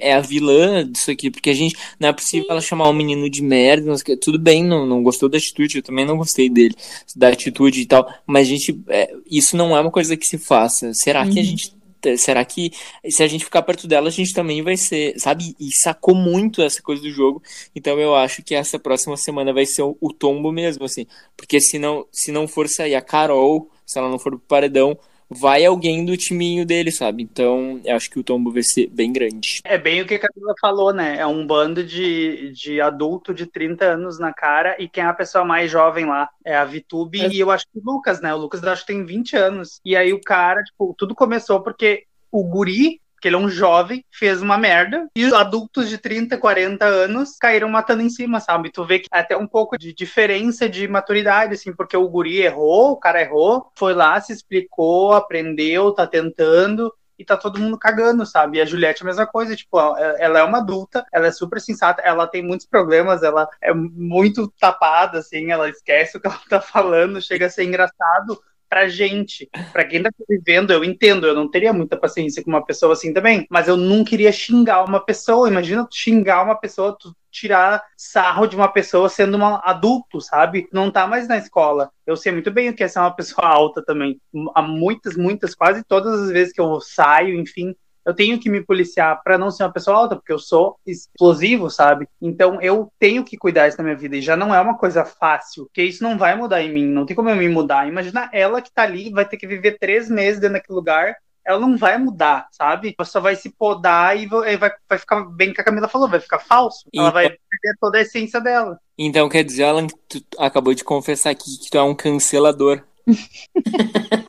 é 0.00 0.14
a 0.14 0.20
vilã 0.20 0.90
disso 0.90 1.10
aqui, 1.10 1.30
porque 1.30 1.50
a 1.50 1.54
gente, 1.54 1.76
não 2.00 2.08
é 2.08 2.12
possível 2.12 2.46
ela 2.48 2.60
chamar 2.62 2.88
um 2.88 2.94
menino 2.94 3.28
de 3.28 3.42
merda, 3.42 3.94
tudo 4.18 4.38
bem, 4.38 4.64
não, 4.64 4.86
não 4.86 5.02
gostou 5.02 5.28
da 5.28 5.36
atitude, 5.36 5.76
eu 5.76 5.82
também 5.82 6.06
não 6.06 6.16
gostei 6.16 6.48
dele, 6.48 6.74
da 7.14 7.28
atitude 7.28 7.82
e 7.82 7.86
tal, 7.86 8.10
mas 8.26 8.48
gente, 8.48 8.80
é, 8.88 9.14
isso 9.30 9.54
não 9.54 9.76
é 9.76 9.80
uma 9.80 9.90
coisa 9.90 10.16
que 10.16 10.26
se 10.26 10.38
faça, 10.38 10.94
será 10.94 11.22
uhum. 11.22 11.30
que 11.30 11.38
a 11.38 11.42
uhum. 11.42 11.48
gente 11.48 11.74
será 12.16 12.44
que 12.44 12.72
se 13.08 13.22
a 13.22 13.26
gente 13.28 13.44
ficar 13.44 13.62
perto 13.62 13.86
dela, 13.86 14.08
a 14.08 14.12
gente 14.12 14.32
também 14.32 14.62
vai 14.62 14.76
ser, 14.76 15.18
sabe? 15.18 15.54
E 15.58 15.70
sacou 15.72 16.14
muito 16.14 16.62
essa 16.62 16.82
coisa 16.82 17.02
do 17.02 17.10
jogo. 17.10 17.42
Então 17.74 17.98
eu 17.98 18.14
acho 18.14 18.42
que 18.42 18.54
essa 18.54 18.78
próxima 18.78 19.16
semana 19.16 19.52
vai 19.52 19.66
ser 19.66 19.82
o, 19.82 19.96
o 20.00 20.12
tombo 20.12 20.52
mesmo, 20.52 20.84
assim. 20.84 21.06
Porque 21.36 21.60
se 21.60 21.78
não, 21.78 22.06
se 22.12 22.32
não 22.32 22.48
for 22.48 22.68
sair 22.68 22.94
a 22.94 23.00
Carol, 23.00 23.70
se 23.86 23.98
ela 23.98 24.08
não 24.08 24.18
for 24.18 24.32
pro 24.32 24.40
paredão, 24.40 24.98
vai 25.32 25.64
alguém 25.64 26.04
do 26.04 26.16
timinho 26.16 26.64
dele, 26.64 26.90
sabe? 26.90 27.22
Então, 27.22 27.80
eu 27.84 27.96
acho 27.96 28.10
que 28.10 28.18
o 28.18 28.22
tombo 28.22 28.52
vai 28.52 28.62
ser 28.62 28.88
bem 28.88 29.12
grande. 29.12 29.60
É 29.64 29.76
bem 29.76 30.00
o 30.00 30.06
que 30.06 30.14
a 30.14 30.18
Camila 30.18 30.54
falou, 30.60 30.92
né? 30.92 31.18
É 31.18 31.26
um 31.26 31.46
bando 31.46 31.82
de, 31.84 32.52
de 32.52 32.80
adulto 32.80 33.34
de 33.34 33.46
30 33.46 33.84
anos 33.84 34.18
na 34.18 34.32
cara 34.32 34.76
e 34.78 34.88
quem 34.88 35.04
é 35.04 35.06
a 35.06 35.14
pessoa 35.14 35.44
mais 35.44 35.70
jovem 35.70 36.06
lá? 36.06 36.28
É 36.44 36.56
a 36.56 36.64
Vitube 36.64 37.20
é. 37.20 37.28
e 37.28 37.40
eu 37.40 37.50
acho 37.50 37.64
que 37.64 37.78
o 37.78 37.82
Lucas, 37.84 38.20
né? 38.20 38.34
O 38.34 38.38
Lucas 38.38 38.62
eu 38.62 38.70
acho 38.70 38.82
que 38.86 38.92
tem 38.92 39.04
20 39.04 39.36
anos. 39.36 39.80
E 39.84 39.96
aí 39.96 40.12
o 40.12 40.20
cara, 40.20 40.62
tipo, 40.62 40.94
tudo 40.96 41.14
começou 41.14 41.60
porque 41.60 42.04
o 42.30 42.42
guri 42.44 43.01
que 43.22 43.28
ele 43.28 43.36
é 43.36 43.38
um 43.38 43.48
jovem, 43.48 44.04
fez 44.10 44.42
uma 44.42 44.58
merda, 44.58 45.08
e 45.14 45.24
os 45.24 45.32
adultos 45.32 45.88
de 45.88 45.96
30, 45.96 46.36
40 46.36 46.84
anos 46.84 47.36
caíram 47.40 47.68
matando 47.68 48.02
em 48.02 48.10
cima, 48.10 48.40
sabe? 48.40 48.72
Tu 48.72 48.84
vê 48.84 48.98
que 48.98 49.08
até 49.12 49.36
um 49.36 49.46
pouco 49.46 49.78
de 49.78 49.94
diferença 49.94 50.68
de 50.68 50.88
maturidade, 50.88 51.54
assim, 51.54 51.72
porque 51.72 51.96
o 51.96 52.08
guri 52.08 52.42
errou, 52.42 52.90
o 52.90 52.96
cara 52.96 53.22
errou, 53.22 53.70
foi 53.76 53.94
lá, 53.94 54.20
se 54.20 54.32
explicou, 54.32 55.12
aprendeu, 55.12 55.92
tá 55.92 56.04
tentando, 56.04 56.92
e 57.16 57.24
tá 57.24 57.36
todo 57.36 57.60
mundo 57.60 57.78
cagando, 57.78 58.26
sabe? 58.26 58.58
E 58.58 58.60
a 58.60 58.64
Juliette 58.64 59.02
é 59.02 59.04
a 59.04 59.06
mesma 59.06 59.26
coisa, 59.26 59.54
tipo, 59.54 59.78
ela 60.18 60.40
é 60.40 60.42
uma 60.42 60.58
adulta, 60.58 61.06
ela 61.12 61.28
é 61.28 61.30
super 61.30 61.60
sensata, 61.60 62.02
ela 62.02 62.26
tem 62.26 62.42
muitos 62.42 62.66
problemas, 62.66 63.22
ela 63.22 63.48
é 63.60 63.72
muito 63.72 64.52
tapada, 64.58 65.20
assim, 65.20 65.52
ela 65.52 65.68
esquece 65.68 66.16
o 66.16 66.20
que 66.20 66.26
ela 66.26 66.40
tá 66.48 66.60
falando, 66.60 67.22
chega 67.22 67.46
a 67.46 67.50
ser 67.50 67.62
engraçado, 67.62 68.42
pra 68.72 68.88
gente. 68.88 69.50
Pra 69.70 69.84
quem 69.84 70.02
tá 70.02 70.08
vivendo, 70.26 70.72
eu 70.72 70.82
entendo, 70.82 71.26
eu 71.26 71.34
não 71.34 71.46
teria 71.46 71.74
muita 71.74 71.94
paciência 71.94 72.42
com 72.42 72.48
uma 72.48 72.64
pessoa 72.64 72.94
assim 72.94 73.12
também, 73.12 73.46
mas 73.50 73.68
eu 73.68 73.76
nunca 73.76 74.14
iria 74.14 74.32
xingar 74.32 74.82
uma 74.82 74.98
pessoa. 74.98 75.46
Imagina 75.46 75.84
tu 75.84 75.94
xingar 75.94 76.42
uma 76.42 76.54
pessoa, 76.54 76.96
tu 76.98 77.14
tirar 77.30 77.84
sarro 77.94 78.46
de 78.46 78.56
uma 78.56 78.68
pessoa 78.68 79.10
sendo 79.10 79.36
um 79.36 79.44
adulto, 79.44 80.22
sabe? 80.22 80.70
Não 80.72 80.90
tá 80.90 81.06
mais 81.06 81.28
na 81.28 81.36
escola. 81.36 81.90
Eu 82.06 82.16
sei 82.16 82.32
muito 82.32 82.50
bem 82.50 82.70
o 82.70 82.74
que 82.74 82.82
é 82.82 82.88
ser 82.88 83.00
uma 83.00 83.14
pessoa 83.14 83.46
alta 83.46 83.84
também. 83.84 84.18
Há 84.54 84.62
muitas, 84.62 85.18
muitas, 85.18 85.54
quase 85.54 85.84
todas 85.84 86.22
as 86.22 86.30
vezes 86.30 86.54
que 86.54 86.60
eu 86.60 86.80
saio, 86.80 87.38
enfim, 87.38 87.74
eu 88.04 88.14
tenho 88.14 88.38
que 88.38 88.50
me 88.50 88.60
policiar 88.60 89.22
para 89.22 89.38
não 89.38 89.50
ser 89.50 89.64
uma 89.64 89.72
pessoa 89.72 89.96
alta, 89.96 90.16
porque 90.16 90.32
eu 90.32 90.38
sou 90.38 90.76
explosivo, 90.86 91.70
sabe? 91.70 92.08
Então 92.20 92.60
eu 92.60 92.90
tenho 92.98 93.24
que 93.24 93.36
cuidar 93.36 93.68
isso 93.68 93.78
na 93.78 93.84
minha 93.84 93.96
vida. 93.96 94.16
E 94.16 94.22
já 94.22 94.36
não 94.36 94.54
é 94.54 94.60
uma 94.60 94.76
coisa 94.76 95.04
fácil, 95.04 95.66
porque 95.66 95.82
isso 95.82 96.02
não 96.02 96.18
vai 96.18 96.34
mudar 96.34 96.62
em 96.62 96.72
mim, 96.72 96.86
não 96.86 97.06
tem 97.06 97.16
como 97.16 97.30
eu 97.30 97.36
me 97.36 97.48
mudar. 97.48 97.88
Imagina 97.88 98.28
ela 98.32 98.60
que 98.60 98.72
tá 98.72 98.82
ali, 98.82 99.10
vai 99.10 99.24
ter 99.24 99.36
que 99.36 99.46
viver 99.46 99.78
três 99.78 100.10
meses 100.10 100.40
dentro 100.40 100.54
daquele 100.54 100.76
lugar. 100.76 101.16
Ela 101.44 101.58
não 101.58 101.76
vai 101.76 101.98
mudar, 101.98 102.46
sabe? 102.52 102.94
Ela 102.96 103.04
só 103.04 103.18
vai 103.18 103.34
se 103.34 103.50
podar 103.50 104.16
e 104.16 104.26
vai, 104.26 104.56
vai 104.88 104.98
ficar 104.98 105.24
bem 105.24 105.52
que 105.52 105.60
a 105.60 105.64
Camila 105.64 105.88
falou, 105.88 106.08
vai 106.08 106.20
ficar 106.20 106.38
falso. 106.38 106.88
Ela 106.94 107.10
vai 107.10 107.24
perder 107.24 107.76
toda 107.80 107.98
a 107.98 108.02
essência 108.02 108.40
dela. 108.40 108.78
Então 108.96 109.28
quer 109.28 109.42
dizer, 109.42 109.64
Alan, 109.64 109.88
tu 110.08 110.22
acabou 110.38 110.72
de 110.72 110.84
confessar 110.84 111.30
aqui 111.30 111.58
que 111.58 111.68
tu 111.68 111.76
é 111.76 111.82
um 111.82 111.96
cancelador. 111.96 112.84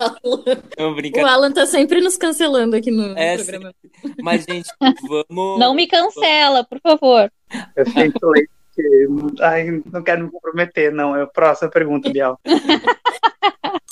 Ai, 0.00 1.22
o 1.22 1.26
Alan 1.26 1.52
tá 1.52 1.66
sempre 1.66 2.00
nos 2.00 2.16
cancelando 2.16 2.74
aqui 2.74 2.90
no, 2.90 3.16
é, 3.18 3.36
programa. 3.36 3.74
Sim. 3.82 4.14
Mas, 4.22 4.44
gente, 4.44 4.68
vamos. 5.02 5.60
Não 5.60 5.74
me 5.74 5.86
cancela, 5.86 6.64
por 6.64 6.80
favor. 6.80 7.30
Eu 7.76 7.86
fiquei 7.86 8.10
que. 8.74 9.08
Ai, 9.40 9.82
não 9.92 10.02
quero 10.02 10.24
me 10.24 10.30
comprometer, 10.30 10.92
não. 10.92 11.14
É 11.14 11.22
a 11.22 11.26
próxima 11.26 11.70
pergunta, 11.70 12.08
Bial. 12.08 12.40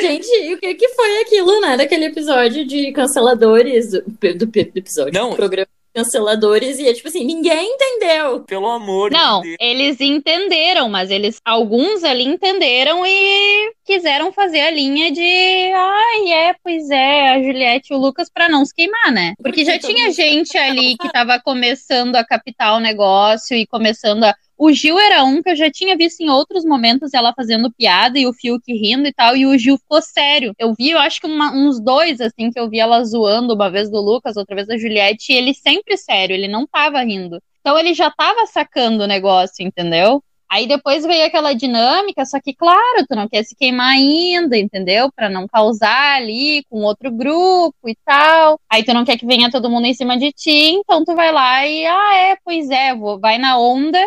Gente, 0.00 0.26
e 0.26 0.54
o 0.54 0.58
que, 0.58 0.74
que 0.74 0.88
foi 0.88 1.20
aquilo, 1.20 1.60
né? 1.60 1.76
Daquele 1.76 2.06
episódio 2.06 2.66
de 2.66 2.90
canceladores 2.92 3.90
do, 3.90 4.02
do, 4.02 4.46
do 4.46 4.58
episódio. 4.58 5.12
Não. 5.12 5.30
Do 5.30 5.36
programa 5.36 5.68
canceladores 5.92 6.78
e 6.78 6.88
é 6.88 6.92
tipo 6.94 7.08
assim, 7.08 7.24
ninguém 7.24 7.74
entendeu. 7.74 8.40
Pelo 8.44 8.68
amor 8.68 9.10
Não, 9.10 9.40
de 9.40 9.48
Deus. 9.48 9.56
eles 9.60 10.00
entenderam, 10.00 10.88
mas 10.88 11.10
eles 11.10 11.40
alguns 11.44 12.02
ali 12.04 12.24
entenderam 12.24 13.04
e 13.06 13.72
quiseram 13.84 14.32
fazer 14.32 14.60
a 14.60 14.70
linha 14.70 15.10
de 15.10 15.72
ai, 15.74 16.32
é, 16.32 16.54
pois 16.62 16.88
é, 16.90 17.28
a 17.30 17.42
Juliette 17.42 17.92
e 17.92 17.96
o 17.96 17.98
Lucas 17.98 18.30
pra 18.32 18.48
não 18.48 18.64
se 18.64 18.74
queimar, 18.74 19.12
né? 19.12 19.34
Porque 19.42 19.64
já 19.64 19.72
Porque 19.72 19.86
todo 19.86 19.94
tinha 19.94 20.12
gente 20.12 20.56
ali 20.58 20.96
que 20.96 21.10
tava 21.12 21.40
começando 21.40 22.16
a 22.16 22.24
captar 22.24 22.76
o 22.76 22.80
negócio 22.80 23.56
e 23.56 23.66
começando 23.66 24.24
a 24.24 24.34
o 24.56 24.72
Gil 24.72 24.98
era 24.98 25.24
um 25.24 25.42
que 25.42 25.50
eu 25.50 25.56
já 25.56 25.70
tinha 25.70 25.96
visto 25.96 26.20
em 26.20 26.30
outros 26.30 26.64
momentos 26.64 27.14
ela 27.14 27.32
fazendo 27.34 27.72
piada 27.72 28.18
e 28.18 28.26
o 28.26 28.32
Fiuk 28.32 28.62
rindo 28.72 29.06
e 29.08 29.12
tal, 29.12 29.36
e 29.36 29.46
o 29.46 29.56
Gil 29.58 29.76
ficou 29.78 30.00
sério. 30.02 30.54
Eu 30.58 30.74
vi, 30.74 30.90
eu 30.90 30.98
acho 30.98 31.20
que 31.20 31.26
uma- 31.26 31.52
uns 31.52 31.80
dois, 31.80 32.20
assim, 32.20 32.50
que 32.50 32.58
eu 32.60 32.68
vi 32.68 32.78
ela 32.80 33.04
zoando, 33.04 33.54
uma 33.54 33.70
vez 33.70 33.90
do 33.90 34.00
Lucas, 34.00 34.36
outra 34.36 34.54
vez 34.54 34.68
da 34.68 34.76
Juliette, 34.76 35.32
e 35.32 35.36
ele 35.36 35.54
sempre 35.54 35.96
sério, 35.96 36.34
ele 36.34 36.48
não 36.48 36.66
tava 36.66 37.02
rindo. 37.02 37.38
Então 37.60 37.78
ele 37.78 37.94
já 37.94 38.10
tava 38.10 38.46
sacando 38.46 39.04
o 39.04 39.06
negócio, 39.06 39.64
entendeu? 39.64 40.22
Aí 40.50 40.66
depois 40.66 41.02
veio 41.06 41.24
aquela 41.24 41.54
dinâmica, 41.54 42.26
só 42.26 42.38
que, 42.38 42.52
claro, 42.54 43.06
tu 43.08 43.16
não 43.16 43.26
quer 43.26 43.42
se 43.42 43.56
queimar 43.56 43.94
ainda, 43.94 44.54
entendeu? 44.58 45.10
Pra 45.10 45.30
não 45.30 45.46
causar 45.48 46.16
ali 46.16 46.62
com 46.68 46.82
outro 46.82 47.10
grupo 47.10 47.88
e 47.88 47.96
tal. 48.04 48.60
Aí 48.68 48.84
tu 48.84 48.92
não 48.92 49.02
quer 49.02 49.16
que 49.16 49.24
venha 49.24 49.50
todo 49.50 49.70
mundo 49.70 49.86
em 49.86 49.94
cima 49.94 50.18
de 50.18 50.30
ti, 50.30 50.72
então 50.72 51.04
tu 51.06 51.14
vai 51.14 51.32
lá 51.32 51.66
e, 51.66 51.86
ah, 51.86 52.14
é, 52.16 52.36
pois 52.44 52.68
é, 52.68 52.94
vou, 52.94 53.18
vai 53.18 53.38
na 53.38 53.58
onda. 53.58 53.98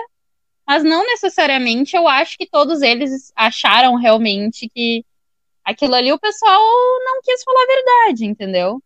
Mas 0.68 0.84
não 0.84 1.06
necessariamente 1.06 1.96
eu 1.96 2.08
acho 2.08 2.38
que 2.38 2.48
todos 2.50 2.82
eles 2.82 3.32
acharam 3.36 3.96
realmente 3.96 4.70
que 4.74 5.06
aquilo 5.64 5.96
ali 5.96 6.12
o 6.12 6.20
pessoal 6.20 6.62
não 7.04 7.22
quis 7.24 7.44
falar 7.44 7.64
a 7.64 7.68
verdade, 7.68 8.26
entendeu? 8.26 8.82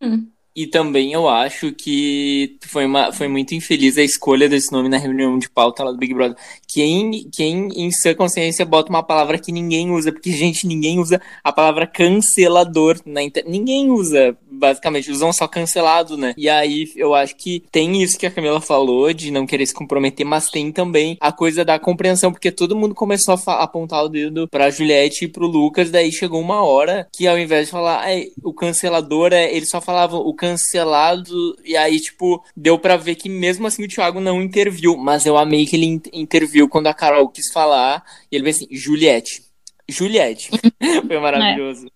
E 0.55 0.67
também 0.67 1.13
eu 1.13 1.29
acho 1.29 1.71
que 1.71 2.57
foi, 2.63 2.85
uma, 2.85 3.13
foi 3.13 3.27
muito 3.29 3.53
infeliz 3.53 3.97
a 3.97 4.03
escolha 4.03 4.49
desse 4.49 4.71
nome 4.73 4.89
na 4.89 4.97
reunião 4.97 5.39
de 5.39 5.49
pauta 5.49 5.83
lá 5.85 5.91
do 5.91 5.97
Big 5.97 6.13
Brother. 6.13 6.35
Quem, 6.67 7.29
quem 7.31 7.69
em 7.75 7.91
sua 7.91 8.13
consciência 8.13 8.65
bota 8.65 8.89
uma 8.89 9.01
palavra 9.01 9.37
que 9.37 9.51
ninguém 9.53 9.91
usa, 9.91 10.11
porque, 10.11 10.31
gente, 10.31 10.67
ninguém 10.67 10.99
usa 10.99 11.21
a 11.43 11.53
palavra 11.53 11.87
cancelador 11.87 12.99
na 13.05 13.21
internet. 13.21 13.49
Ninguém 13.49 13.89
usa, 13.89 14.35
basicamente, 14.59 15.09
usam 15.11 15.31
só 15.33 15.47
cancelado, 15.47 16.17
né? 16.17 16.33
E 16.37 16.49
aí 16.49 16.91
eu 16.95 17.15
acho 17.15 17.35
que 17.35 17.63
tem 17.71 18.01
isso 18.01 18.17
que 18.19 18.25
a 18.25 18.31
Camila 18.31 18.61
falou, 18.61 19.11
de 19.13 19.31
não 19.31 19.45
querer 19.45 19.65
se 19.65 19.73
comprometer, 19.73 20.25
mas 20.25 20.49
tem 20.49 20.71
também 20.71 21.17
a 21.19 21.31
coisa 21.31 21.63
da 21.65 21.79
compreensão, 21.79 22.31
porque 22.31 22.51
todo 22.51 22.75
mundo 22.75 22.93
começou 22.93 23.39
a 23.47 23.63
apontar 23.63 24.03
o 24.03 24.09
dedo 24.09 24.47
pra 24.47 24.69
Juliette 24.69 25.25
e 25.25 25.27
pro 25.27 25.47
Lucas, 25.47 25.89
daí 25.89 26.11
chegou 26.11 26.39
uma 26.41 26.63
hora 26.63 27.07
que 27.13 27.27
ao 27.27 27.39
invés 27.39 27.65
de 27.67 27.71
falar 27.71 28.01
"Ai, 28.01 28.27
o 28.43 28.53
cancelador, 28.53 29.31
é, 29.33 29.51
eles 29.55 29.69
só 29.69 29.79
falavam 29.81 30.19
o 30.19 30.33
cancelado, 30.33 31.55
e 31.63 31.75
aí, 31.77 31.99
tipo, 31.99 32.43
deu 32.55 32.77
pra 32.77 32.97
ver 32.97 33.15
que 33.15 33.29
mesmo 33.29 33.65
assim 33.67 33.83
o 33.83 33.87
Thiago 33.87 34.19
não 34.19 34.41
interviu, 34.41 34.97
mas 34.97 35.25
eu 35.25 35.37
amei 35.37 35.65
que 35.65 35.75
ele 35.75 35.85
in- 35.85 36.01
interviu 36.13 36.67
quando 36.67 36.87
a 36.87 36.93
Carol 36.93 37.29
quis 37.29 37.51
falar, 37.51 38.03
e 38.31 38.35
ele 38.35 38.43
veio 38.43 38.55
assim, 38.55 38.67
Juliette. 38.71 39.43
Juliette. 39.87 40.49
Foi 41.07 41.19
maravilhoso. 41.19 41.87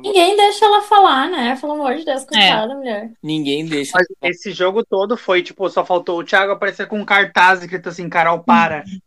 Ninguém 0.00 0.36
deixa 0.36 0.64
ela 0.64 0.82
falar, 0.82 1.28
né? 1.30 1.56
Pelo 1.60 1.72
amor 1.72 1.94
de 1.96 2.04
Deus, 2.04 2.24
coitada, 2.24 2.74
mulher. 2.74 3.12
Ninguém 3.22 3.64
deixa. 3.66 3.92
Mas 3.94 4.06
esse 4.22 4.52
jogo 4.52 4.84
todo 4.84 5.16
foi, 5.16 5.42
tipo, 5.42 5.68
só 5.68 5.84
faltou 5.84 6.18
o 6.18 6.24
Thiago 6.24 6.52
aparecer 6.52 6.86
com 6.86 6.98
um 7.00 7.04
cartaz 7.04 7.60
escrito 7.60 7.88
assim, 7.88 8.08
Carol, 8.08 8.42
para. 8.42 8.84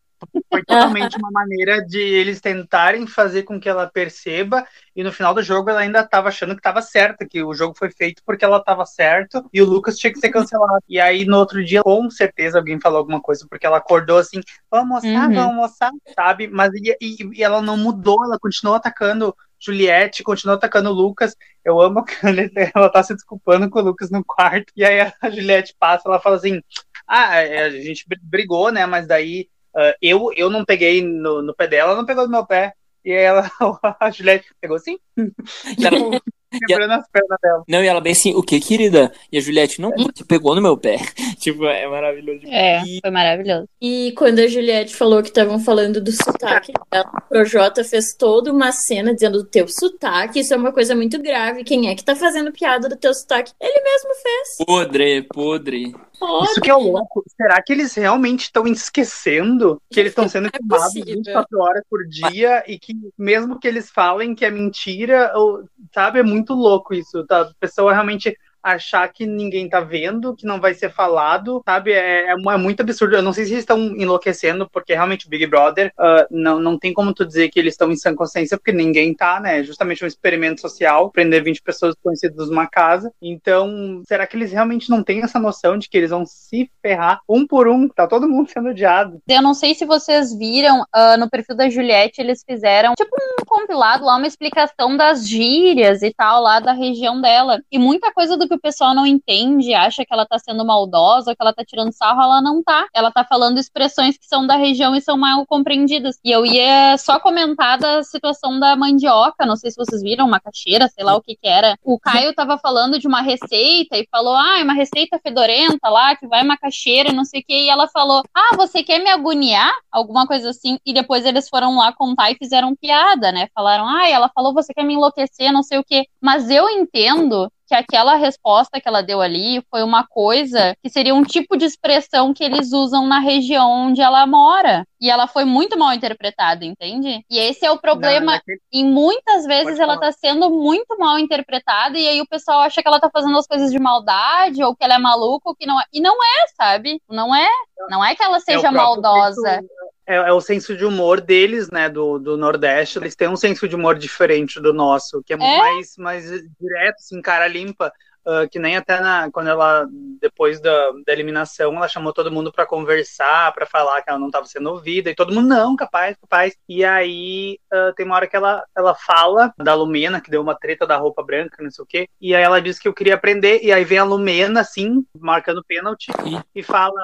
Foi 0.50 0.64
totalmente 0.64 1.18
uma 1.18 1.30
maneira 1.30 1.84
de 1.86 2.00
eles 2.00 2.40
tentarem 2.40 3.06
fazer 3.06 3.44
com 3.44 3.60
que 3.60 3.68
ela 3.68 3.86
perceba, 3.88 4.66
e 4.96 5.04
no 5.04 5.12
final 5.12 5.34
do 5.34 5.44
jogo 5.44 5.70
ela 5.70 5.82
ainda 5.82 6.04
tava 6.08 6.30
achando 6.30 6.56
que 6.56 6.62
tava 6.62 6.82
certa, 6.82 7.28
que 7.28 7.44
o 7.44 7.54
jogo 7.54 7.76
foi 7.78 7.92
feito 7.92 8.24
porque 8.26 8.44
ela 8.46 8.64
tava 8.64 8.86
certo, 8.86 9.46
e 9.54 9.62
o 9.62 9.66
Lucas 9.66 9.98
tinha 9.98 10.12
que 10.12 10.20
ser 10.20 10.30
cancelado. 10.30 10.82
E 10.88 11.00
aí 11.00 11.26
no 11.26 11.38
outro 11.38 11.64
dia, 11.64 11.84
com 11.84 12.10
certeza, 12.10 12.58
alguém 12.58 12.80
falou 12.80 13.00
alguma 13.00 13.22
coisa, 13.22 13.46
porque 13.50 13.66
ela 13.66 13.78
acordou 13.78 14.18
assim, 14.18 14.40
vamos 14.72 15.04
almoçar, 15.06 15.28
Uhum. 15.30 15.36
vamos 15.36 15.54
almoçar, 15.56 15.92
sabe? 16.16 16.48
Mas 16.48 16.72
e, 16.74 16.98
e- 17.02 17.30
e 17.40 17.44
ela 17.44 17.62
não 17.62 17.78
mudou, 17.78 18.24
ela 18.24 18.40
continuou 18.40 18.78
atacando 18.78 19.36
Juliette, 19.66 20.24
continuou 20.24 20.58
atacando 20.58 20.90
o 20.90 20.94
Lucas. 20.94 21.36
Eu 21.64 21.80
amo 21.82 22.04
ele- 22.24 22.52
ela 22.76 22.90
tá 22.90 23.04
se 23.04 23.14
desculpando 23.14 23.70
com 23.70 23.80
o 23.80 23.84
Lucas 23.84 24.10
no 24.12 24.24
quarto, 24.24 24.72
e 24.76 24.84
aí 24.86 25.00
a 25.22 25.30
Juliette 25.30 25.76
passa, 25.80 26.08
ela 26.08 26.20
fala 26.20 26.36
assim, 26.36 26.62
ah, 27.08 27.36
é, 27.38 27.64
a 27.64 27.70
gente 27.70 28.06
br- 28.08 28.16
brigou, 28.22 28.72
né? 28.72 28.86
Mas 28.86 29.08
daí 29.08 29.48
ah, 29.76 29.96
eu, 30.02 30.32
eu 30.36 30.50
não 30.50 30.66
peguei 30.66 31.02
no, 31.02 31.42
no 31.42 31.56
pé 31.56 31.68
dela, 31.68 31.92
ela 31.92 31.98
não 32.00 32.06
pegou 32.06 32.26
no 32.26 32.32
meu 32.32 32.46
pé. 32.46 32.74
E 33.04 33.12
aí 33.12 33.24
ela, 33.24 33.52
a 34.00 34.10
Juliette 34.12 34.48
pegou 34.60 34.78
assim, 34.78 34.98
quebrando 36.68 36.92
as 36.94 37.08
pernas 37.10 37.38
dela. 37.42 37.64
Não, 37.68 37.84
e 37.84 37.88
ela 37.88 38.02
bem 38.02 38.12
assim, 38.14 38.34
o 38.34 38.42
que, 38.44 38.60
querida? 38.60 39.12
E 39.32 39.38
a 39.38 39.42
Juliette, 39.42 39.82
não, 39.82 39.92
você 39.92 40.24
pegou 40.28 40.56
no 40.56 40.62
meu 40.62 40.78
pé. 40.78 40.98
tipo, 41.40 41.66
é 41.66 41.88
maravilhoso. 41.88 42.42
É, 42.48 42.82
E- 42.84 43.00
foi 43.02 43.12
maravilhoso. 43.12 43.68
E 43.82 44.14
quando 44.18 44.40
a 44.40 44.48
Juliette 44.48 44.96
falou 44.96 45.22
que 45.22 45.30
estavam 45.30 45.60
falando 45.60 46.02
do 46.02 46.12
sotaque 46.12 46.72
dela, 46.92 47.10
o 47.14 47.30
Projota 47.30 47.84
fez 47.84 48.14
toda 48.16 48.52
uma 48.52 48.72
cena 48.72 49.14
dizendo 49.14 49.40
do 49.40 49.46
teu 49.46 49.68
sotaque, 49.68 50.40
isso 50.40 50.54
é 50.54 50.58
uma 50.58 50.72
coisa 50.72 50.96
muito 50.96 51.22
grave. 51.22 51.64
Quem 51.64 51.90
é 51.90 51.96
que 51.96 52.04
tá 52.04 52.16
fazendo 52.16 52.52
piada 52.52 52.88
do 52.90 52.96
teu 52.96 53.14
sotaque? 53.14 53.52
Ele 53.60 53.82
mesmo 53.82 54.10
fez. 54.22 54.66
Podre, 54.66 55.22
podre. 55.24 55.96
Óbvio. 56.22 56.52
Isso 56.52 56.62
que 56.62 56.70
é 56.70 56.76
louco. 56.76 57.24
Será 57.36 57.62
que 57.62 57.72
eles 57.74 57.94
realmente 57.96 58.44
estão 58.44 58.66
esquecendo 58.68 59.82
que 59.90 60.00
eles 60.00 60.12
estão 60.12 60.28
sendo 60.28 60.48
É 60.48 60.52
filmados 60.58 60.86
possível. 60.88 61.16
24 61.16 61.60
horas 61.60 61.84
por 61.90 62.06
dia 62.08 62.64
e 62.68 62.78
que 62.80 62.94
mesmo 63.18 63.60
que 63.60 63.68
eles 63.68 63.90
falem 63.92 64.34
que 64.36 64.46
é 64.46 64.52
mentira, 64.52 65.32
ou- 65.36 65.64
sabe, 65.94 66.20
é 66.20 66.24
muito 66.24 66.54
louco 66.54 66.94
isso, 66.94 67.26
tá? 67.26 67.42
A 67.42 67.52
pessoa 67.60 67.94
realmente 67.94 68.38
achar 68.66 69.08
que 69.14 69.28
ninguém 69.28 69.70
tá 69.70 69.80
vendo, 69.80 70.36
que 70.36 70.46
não 70.46 70.60
vai 70.60 70.74
ser 70.74 70.90
falado, 70.90 71.62
sabe? 71.64 71.92
É, 71.92 72.32
é 72.32 72.36
é 72.56 72.58
muito 72.58 72.82
absurdo. 72.82 73.16
Eu 73.16 73.22
não 73.22 73.34
sei 73.34 73.46
se 73.46 73.52
eles 73.52 73.62
estão 73.62 73.80
enlouquecendo, 73.80 74.68
porque 74.70 74.94
realmente 74.94 75.28
o 75.28 75.30
Big 75.30 75.46
Brother 75.46 75.92
ah, 75.98 76.26
não, 76.32 76.60
não 76.60 76.78
tem 76.78 76.94
como 76.94 77.14
tu 77.14 77.26
dizer 77.26 77.50
que 77.50 77.60
eles 77.60 77.74
estão 77.74 77.92
em 77.92 77.96
sã 77.96 78.16
consciência, 78.16 78.58
porque 78.58 78.72
ninguém 78.72 79.14
tá, 79.14 79.40
né? 79.40 79.60
É 79.60 79.64
justamente 79.64 80.04
um 80.04 80.08
experimento 80.08 80.62
social, 80.62 81.12
prender 81.12 81.44
20 81.44 81.62
pessoas 81.62 81.96
conhecidas 82.02 82.50
numa 82.50 82.68
casa. 82.68 83.12
Então, 83.22 84.02
será 84.08 84.26
que 84.26 84.36
eles 84.36 84.52
realmente 84.52 84.90
não 84.90 85.04
têm 85.04 85.22
essa 85.22 85.40
noção 85.40 85.78
de 85.78 85.88
que 85.88 85.98
eles 85.98 86.10
vão 86.10 86.26
se 86.26 86.70
ferrar 86.82 87.20
um 87.30 87.46
por 87.46 87.68
um? 87.68 87.88
Tá 87.88 88.08
todo 88.08 88.28
mundo 88.28 88.50
sendo 88.50 88.70
odiado. 88.70 89.20
Eu 89.28 89.42
não 89.42 89.54
sei 89.54 89.76
se 89.76 89.86
vocês 89.86 90.36
viram 90.36 90.84
ah, 90.92 91.18
no 91.18 91.30
perfil 91.30 91.56
da 91.56 91.70
Juliette, 91.70 92.22
eles 92.22 92.44
fizeram 92.44 92.94
tipo 92.96 93.16
um 93.16 93.46
compilado 93.46 94.06
lá, 94.06 94.18
uma 94.18 94.28
explicação 94.28 94.98
das 94.98 95.28
gírias 95.28 96.02
e 96.02 96.14
tal 96.14 96.42
lá 96.42 96.60
da 96.60 96.74
região 96.74 97.22
dela. 97.22 97.62
E 97.72 97.78
muita 97.78 98.12
coisa 98.12 98.38
do 98.38 98.48
que 98.48 98.55
o 98.56 98.60
pessoal 98.60 98.94
não 98.94 99.06
entende, 99.06 99.74
acha 99.74 100.06
que 100.06 100.14
ela 100.14 100.26
tá 100.26 100.40
sendo 100.40 100.66
maldosa, 100.66 101.36
que 101.36 101.42
ela 101.42 101.54
tá 101.54 101.64
tirando 101.64 101.92
sarro, 101.92 102.22
ela 102.22 102.42
não 102.42 102.64
tá. 102.64 102.88
Ela 102.94 103.12
tá 103.12 103.24
falando 103.24 103.58
expressões 103.58 104.18
que 104.18 104.26
são 104.26 104.46
da 104.46 104.56
região 104.56 104.96
e 104.96 105.02
são 105.02 105.18
mal 105.18 105.46
compreendidas. 105.46 106.20
E 106.24 106.32
eu 106.32 106.46
ia 106.46 106.98
só 106.98 107.20
comentar 107.20 107.78
da 107.78 108.04
situação 108.04 108.60
da 108.60 108.76
mandioca, 108.76 109.46
não 109.46 109.56
sei 109.56 109.72
se 109.72 109.78
vocês 109.78 110.02
viram, 110.02 110.28
macaxeira, 110.28 110.88
sei 110.88 111.04
lá 111.04 111.16
o 111.16 111.22
que 111.22 111.36
que 111.36 111.48
era. 111.48 111.78
O 111.84 112.00
Caio 112.00 112.34
tava 112.34 112.58
falando 112.58 113.00
de 113.00 113.08
uma 113.08 113.22
receita 113.22 113.98
e 113.98 114.08
falou, 114.12 114.36
ah, 114.36 114.60
é 114.60 114.64
uma 114.64 114.74
receita 114.74 115.20
fedorenta 115.22 115.90
lá, 115.90 116.16
que 116.16 116.28
vai 116.28 116.44
macaxeira 116.44 117.10
e 117.10 117.14
não 117.14 117.26
sei 117.26 117.42
o 117.42 117.44
que, 117.46 117.66
e 117.66 117.70
ela 117.70 117.88
falou, 117.88 118.24
ah, 118.34 118.56
você 118.56 118.84
quer 118.84 119.00
me 119.00 119.10
agoniar? 119.10 119.72
Alguma 119.92 120.26
coisa 120.28 120.50
assim. 120.50 120.78
E 120.86 120.94
depois 120.94 121.26
eles 121.26 121.50
foram 121.50 121.78
lá 121.78 121.94
contar 121.94 122.32
e 122.32 122.36
fizeram 122.36 122.76
piada, 122.76 123.32
né? 123.32 123.48
Falaram, 123.54 123.88
ah, 123.88 124.08
ela 124.08 124.30
falou, 124.30 124.54
você 124.54 124.74
quer 124.74 124.84
me 124.84 124.94
enlouquecer, 124.94 125.52
não 125.52 125.64
sei 125.64 125.78
o 125.78 125.84
que. 125.84 126.08
Mas 126.22 126.50
eu 126.50 126.70
entendo 126.70 127.52
que 127.68 127.74
aquela 127.76 128.16
resposta 128.16 128.80
que 128.80 128.88
ela 128.88 129.02
deu 129.02 129.22
ali 129.22 129.64
foi 129.70 129.84
uma 129.84 130.06
coisa 130.08 130.76
que 130.84 130.90
seria 130.90 131.14
um 131.16 131.24
tipo 131.24 131.58
de 131.58 131.66
expressão 131.66 132.34
que 132.34 132.44
eles 132.44 132.72
usam 132.74 133.06
na 133.08 133.20
região 133.20 133.70
onde 133.88 134.02
ela 134.02 134.26
mora. 134.28 134.86
E 135.02 135.10
ela 135.10 135.28
foi 135.28 135.46
muito 135.46 135.78
mal 135.78 135.94
interpretada, 135.94 136.64
entende? 136.66 137.24
E 137.30 137.38
esse 137.38 137.66
é 137.66 137.72
o 137.72 137.78
problema. 137.78 138.26
Na- 138.26 138.32
naquele- 138.34 138.60
E 138.72 138.84
muitas 138.84 139.46
vezes 139.46 139.80
ela 139.80 139.96
tá 140.00 140.12
sendo 140.12 140.50
muito 140.50 140.98
mal 140.98 141.20
interpretada, 141.20 141.98
e 141.98 142.08
aí 142.08 142.22
o 142.22 142.28
pessoal 142.28 142.62
acha 142.62 142.82
que 142.82 142.88
ela 142.88 143.00
tá 143.00 143.10
fazendo 143.12 143.38
as 143.38 143.46
coisas 143.48 143.72
de 143.72 143.80
maldade, 143.80 144.64
ou 144.64 144.76
que 144.76 144.84
ela 144.84 144.96
é 144.96 145.00
maluca, 145.00 145.50
ou 145.50 145.56
que 145.56 145.66
não 145.66 145.80
é. 145.80 145.84
E 145.94 146.00
não 146.02 146.16
é, 146.16 146.48
sabe? 146.56 147.02
Não 147.10 147.36
é. 147.36 147.48
Não 147.90 148.04
é 148.04 148.16
que 148.16 148.24
ela 148.24 148.38
é 148.38 148.40
seja 148.40 148.72
próprio 148.72 149.02
maldosa. 149.02 149.62
É, 150.08 150.16
é 150.16 150.32
o 150.34 150.42
senso 150.42 150.76
de 150.76 150.86
humor 150.86 151.20
deles, 151.22 151.70
né, 151.72 151.90
do, 151.90 152.20
do 152.20 152.38
Nordeste. 152.38 153.00
Eles 153.00 153.16
têm 153.16 153.28
um 153.28 153.36
senso 153.36 153.68
de 153.68 153.76
humor 153.76 153.96
diferente 153.98 154.60
do 154.62 154.74
nosso, 154.74 155.22
que 155.24 155.34
é, 155.34 155.38
muito 155.38 155.50
É? 155.52 155.58
mais, 155.58 155.98
mais 155.98 156.24
direto, 156.60 156.96
assim, 157.00 157.22
cara 157.22 157.48
limpa. 157.48 157.92
ah, 158.28 158.48
que 158.50 158.58
nem 158.58 158.76
até 158.76 159.00
na, 159.00 159.30
quando 159.32 159.50
ela, 159.50 159.88
depois 160.20 160.60
da, 160.60 160.92
da 161.06 161.14
eliminação, 161.14 161.76
ela 161.76 161.88
chamou 161.88 162.12
todo 162.12 162.32
mundo 162.32 162.52
pra 162.52 162.66
conversar, 162.66 163.54
pra 163.54 163.68
falar 163.68 164.02
que 164.02 164.10
ela 164.10 164.18
não 164.18 164.32
tava 164.32 164.48
sendo 164.48 164.72
ouvida, 164.72 165.12
e 165.12 165.16
todo 165.16 165.32
mundo, 165.34 165.48
não, 165.48 165.76
capaz, 165.76 166.18
capaz. 166.20 166.56
E 166.68 166.84
aí 166.84 167.60
ah, 167.72 167.94
tem 167.96 168.04
uma 168.06 168.16
hora 168.16 168.28
que 168.28 168.36
ela, 168.36 168.64
ela 168.76 168.96
fala 168.96 169.54
da 169.58 169.76
Lumena, 169.76 170.20
que 170.20 170.32
deu 170.32 170.42
uma 170.42 170.56
treta 170.56 170.88
da 170.88 170.98
roupa 170.98 171.22
branca, 171.24 171.62
não 171.62 171.70
sei 171.70 171.84
o 171.84 171.88
quê, 171.88 172.10
e 172.20 172.34
aí 172.34 172.42
ela 172.44 172.60
disse 172.60 172.82
que 172.82 172.88
eu 172.88 172.94
queria 172.96 173.14
aprender, 173.14 173.60
e 173.64 173.72
aí 173.72 173.84
vem 173.84 174.00
a 174.00 174.04
Lumena, 174.04 174.62
assim, 174.62 175.06
marcando 175.20 175.64
pênalti, 175.64 176.08
e 176.56 176.64
fala, 176.64 177.00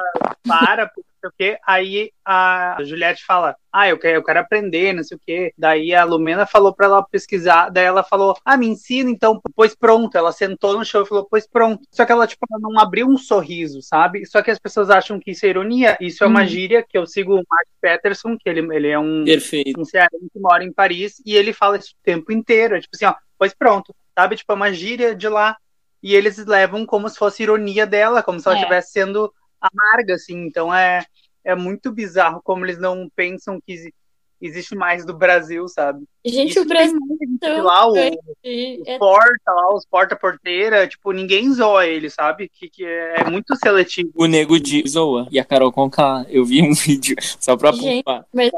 para, 0.48 0.92
sei 1.22 1.30
o 1.30 1.34
quê. 1.38 1.60
Aí 1.66 2.12
a 2.26 2.78
Juliette 2.82 3.26
fala, 3.26 3.56
ah, 3.72 3.88
eu 3.88 3.98
quero, 3.98 4.18
eu 4.18 4.24
quero 4.24 4.40
aprender, 4.40 4.94
não 4.94 5.04
sei 5.04 5.18
o 5.18 5.20
quê. 5.26 5.54
Daí 5.58 5.94
a 5.94 6.04
Lumena 6.04 6.46
falou 6.46 6.74
pra 6.74 6.88
ela 6.88 7.04
pesquisar, 7.04 7.70
daí 7.70 7.86
ela 7.86 8.04
falou, 8.04 8.36
ah, 8.44 8.58
me 8.58 8.68
ensina 8.68 9.10
então, 9.10 9.40
pois 9.56 9.76
pronto. 9.76 10.18
Ela 10.18 10.32
sentou 10.32 10.78
no 10.78 10.84
chão 10.84 11.04
e 11.04 11.08
falou, 11.08 11.28
pois 11.30 11.48
pronto. 11.48 11.84
Só 11.92 12.06
que 12.06 12.12
ela, 12.12 12.28
tipo, 12.28 12.46
ela 12.50 12.60
não 12.60 12.80
abriu 12.80 13.08
um 13.08 13.18
sorriso, 13.18 13.82
sabe? 13.82 14.26
Só 14.26 14.42
que 14.42 14.52
as 14.52 14.60
pessoas 14.60 14.90
acham 14.90 15.20
que 15.20 15.32
isso 15.32 15.46
é 15.46 15.50
ironia. 15.50 15.98
Isso 16.02 16.24
é 16.24 16.28
uma 16.28 16.42
uhum. 16.42 16.48
gíria 16.48 16.86
que 16.88 16.98
eu 16.98 17.06
sigo 17.06 17.34
o 17.34 17.44
Mark 17.50 17.68
Peterson, 17.80 18.38
que 18.38 18.50
ele, 18.50 18.60
ele 18.76 18.88
é 18.88 19.00
um, 19.00 19.24
Perfeito. 19.24 19.80
um 19.80 19.86
cearense 19.86 20.30
que 20.32 20.40
mora 20.40 20.64
em 20.64 20.74
Paris, 20.74 21.22
e 21.26 21.36
ele 21.36 21.54
fala 21.54 21.78
isso 21.78 21.92
o 21.92 22.04
tempo 22.04 22.32
inteiro. 22.32 22.76
É 22.76 22.82
tipo 22.82 22.96
assim, 22.96 23.06
ó, 23.06 23.16
pois 23.38 23.54
pronto, 23.54 23.96
sabe? 24.18 24.36
Tipo, 24.36 24.52
é 24.54 24.56
uma 24.56 24.74
gíria 24.74 25.16
de 25.16 25.28
lá. 25.28 25.58
E 26.04 26.16
eles 26.16 26.44
levam 26.48 26.84
como 26.84 27.08
se 27.08 27.18
fosse 27.18 27.44
ironia 27.44 27.86
dela, 27.86 28.24
como 28.24 28.40
se 28.40 28.48
ela 28.48 28.58
é. 28.58 28.60
estivesse 28.60 28.92
sendo 28.92 29.32
amarga, 29.62 30.16
assim. 30.16 30.46
Então 30.46 30.74
é, 30.74 31.06
é 31.44 31.56
muito 31.56 31.92
bizarro 31.92 32.42
como 32.44 32.66
eles 32.66 32.80
não 32.80 33.10
pensam 33.16 33.60
que 33.62 33.94
existe 34.42 34.76
mais 34.76 35.06
do 35.06 35.18
Brasil, 35.18 35.68
sabe? 35.68 36.06
Gente, 36.24 36.52
Isso 36.52 36.62
o 36.62 36.66
Brasil 36.66 36.98
é 37.42 37.62
lá, 37.62 37.88
o, 37.88 37.94
o 37.94 37.96
é... 37.96 38.98
porta 39.00 39.52
lá, 39.52 39.74
os 39.74 39.86
porta-porteira, 39.86 40.88
tipo, 40.88 41.12
ninguém 41.12 41.52
zoa 41.52 41.88
ele, 41.88 42.10
sabe? 42.10 42.48
Que, 42.48 42.70
que 42.70 42.86
é, 42.86 43.28
muito 43.30 43.56
seletivo. 43.56 44.12
O 44.16 44.26
Nego 44.26 44.60
de 44.60 44.84
zoa. 44.88 45.28
E 45.32 45.40
a 45.40 45.44
Carol 45.44 45.72
Conká, 45.72 46.26
eu 46.30 46.46
vi 46.46 46.62
um 46.62 46.74
vídeo 46.76 47.16
só 47.40 47.58
pra 47.58 47.72
Gente, 47.72 48.04
Mas 48.34 48.52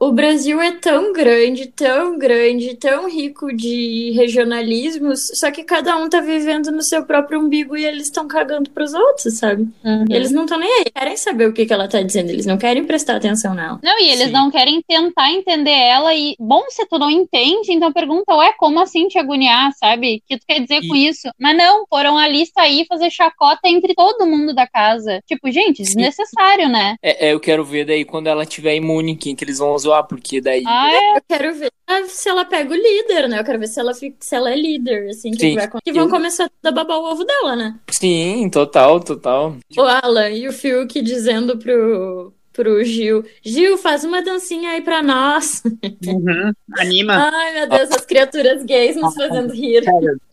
o, 0.00 0.08
o, 0.08 0.12
Brasil 0.12 0.60
é 0.60 0.72
tão 0.72 1.12
grande, 1.12 1.66
tão 1.66 2.18
grande, 2.18 2.76
tão 2.76 3.08
rico 3.08 3.52
de 3.52 4.12
regionalismos, 4.12 5.20
só 5.34 5.50
que 5.50 5.64
cada 5.64 5.96
um 5.96 6.08
tá 6.08 6.20
vivendo 6.20 6.70
no 6.70 6.82
seu 6.82 7.04
próprio 7.04 7.40
umbigo 7.40 7.76
e 7.76 7.84
eles 7.84 8.04
estão 8.04 8.28
cagando 8.28 8.70
pros 8.70 8.94
outros, 8.94 9.38
sabe? 9.38 9.68
Uhum. 9.84 10.04
Eles 10.08 10.30
não 10.30 10.44
estão 10.44 10.58
nem 10.58 10.70
aí, 10.70 10.84
querem 10.84 11.16
saber 11.16 11.48
o 11.48 11.52
que, 11.52 11.66
que 11.66 11.72
ela 11.72 11.88
tá 11.88 12.00
dizendo, 12.00 12.30
eles 12.30 12.46
não 12.46 12.58
querem 12.58 12.84
prestar 12.84 13.16
atenção 13.16 13.54
nela. 13.54 13.80
Não, 13.82 13.98
e 13.98 14.10
eles 14.10 14.26
Sim. 14.26 14.32
não 14.32 14.50
querem 14.50 14.80
tentar 14.86 15.32
entender 15.32 15.70
ela 15.70 16.14
e, 16.14 16.36
bom, 16.38 16.64
se 16.68 16.86
tu 16.86 16.98
não 16.98 17.07
não 17.08 17.10
entende, 17.10 17.72
então 17.72 17.92
pergunta, 17.92 18.34
ué, 18.36 18.52
como 18.58 18.80
assim 18.80 19.08
te 19.08 19.18
agoniar, 19.18 19.72
sabe? 19.72 20.16
O 20.16 20.28
que 20.28 20.38
tu 20.38 20.46
quer 20.46 20.60
dizer 20.60 20.80
e... 20.82 20.88
com 20.88 20.94
isso? 20.94 21.28
Mas 21.40 21.56
não, 21.56 21.86
foram 21.88 22.18
a 22.18 22.28
lista 22.28 22.60
aí 22.60 22.84
fazer 22.86 23.10
chacota 23.10 23.68
entre 23.68 23.94
todo 23.94 24.26
mundo 24.26 24.54
da 24.54 24.66
casa. 24.66 25.20
Tipo, 25.26 25.50
gente, 25.50 25.82
desnecessário, 25.82 26.68
né? 26.68 26.96
É, 27.02 27.28
é, 27.28 27.32
eu 27.32 27.40
quero 27.40 27.64
ver 27.64 27.86
daí 27.86 28.04
quando 28.04 28.26
ela 28.26 28.44
tiver 28.44 28.76
imune, 28.76 29.16
quem 29.16 29.34
que 29.34 29.44
eles 29.44 29.58
vão 29.58 29.76
zoar, 29.78 30.06
porque 30.06 30.40
daí. 30.40 30.62
Ah, 30.66 30.92
é? 30.92 31.16
Eu 31.16 31.22
quero 31.26 31.54
ver 31.54 31.72
se 32.08 32.28
ela 32.28 32.44
pega 32.44 32.72
o 32.72 32.76
líder, 32.76 33.28
né? 33.28 33.40
Eu 33.40 33.44
quero 33.44 33.58
ver 33.58 33.68
se 33.68 33.80
ela, 33.80 33.94
fica, 33.94 34.16
se 34.20 34.34
ela 34.34 34.52
é 34.52 34.56
líder, 34.56 35.08
assim, 35.08 35.30
que, 35.30 35.54
vai, 35.54 35.68
que 35.82 35.92
vão 35.92 36.08
começar 36.08 36.50
a 36.62 36.70
babar 36.70 36.98
o 36.98 37.10
ovo 37.10 37.24
dela, 37.24 37.56
né? 37.56 37.78
Sim, 37.90 38.48
total, 38.50 39.00
total. 39.00 39.56
O 39.76 39.80
Alan 39.80 40.30
e 40.30 40.46
o 40.46 40.52
Fiuk 40.52 41.00
dizendo 41.00 41.56
pro, 41.58 42.34
pro 42.58 42.82
Gil. 42.82 43.24
Gil, 43.40 43.78
faz 43.78 44.02
uma 44.02 44.20
dancinha 44.20 44.72
aí 44.72 44.82
pra 44.82 45.00
nós. 45.00 45.62
Uhum, 46.04 46.52
anima. 46.76 47.30
Ai, 47.32 47.54
meu 47.54 47.68
Deus, 47.68 47.90
as 47.92 48.04
criaturas 48.04 48.64
gays 48.64 48.96
nos 48.96 49.14
fazendo 49.14 49.52
rir. 49.52 49.84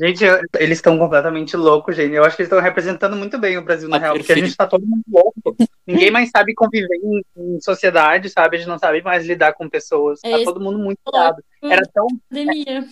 gente, 0.01 0.25
eles 0.59 0.79
estão 0.79 0.97
completamente 0.97 1.55
loucos, 1.55 1.95
gente. 1.95 2.15
Eu 2.15 2.23
acho 2.23 2.35
que 2.35 2.41
eles 2.41 2.51
estão 2.51 2.59
representando 2.63 3.15
muito 3.15 3.37
bem 3.37 3.59
o 3.59 3.63
Brasil 3.63 3.87
na 3.87 3.97
ah, 3.97 3.99
real, 3.99 4.15
porque 4.17 4.33
a 4.33 4.37
gente 4.37 4.57
tá 4.57 4.65
todo 4.65 4.83
mundo 4.83 5.03
louco. 5.07 5.55
Ninguém 5.85 6.09
mais 6.09 6.31
sabe 6.31 6.55
conviver 6.55 6.95
em, 6.95 7.21
em, 7.37 7.61
sociedade, 7.61 8.27
sabe? 8.29 8.55
A 8.55 8.59
gente 8.59 8.69
não 8.69 8.79
sabe 8.79 9.03
mais 9.03 9.27
lidar 9.27 9.53
com 9.53 9.69
pessoas. 9.69 10.19
É 10.25 10.39
tá 10.39 10.43
todo 10.45 10.59
mundo 10.59 10.79
muito 10.79 10.97
cuidado. 11.03 11.43
Era 11.71 11.83
tão. 11.93 12.07
Pandemia. 12.29 12.85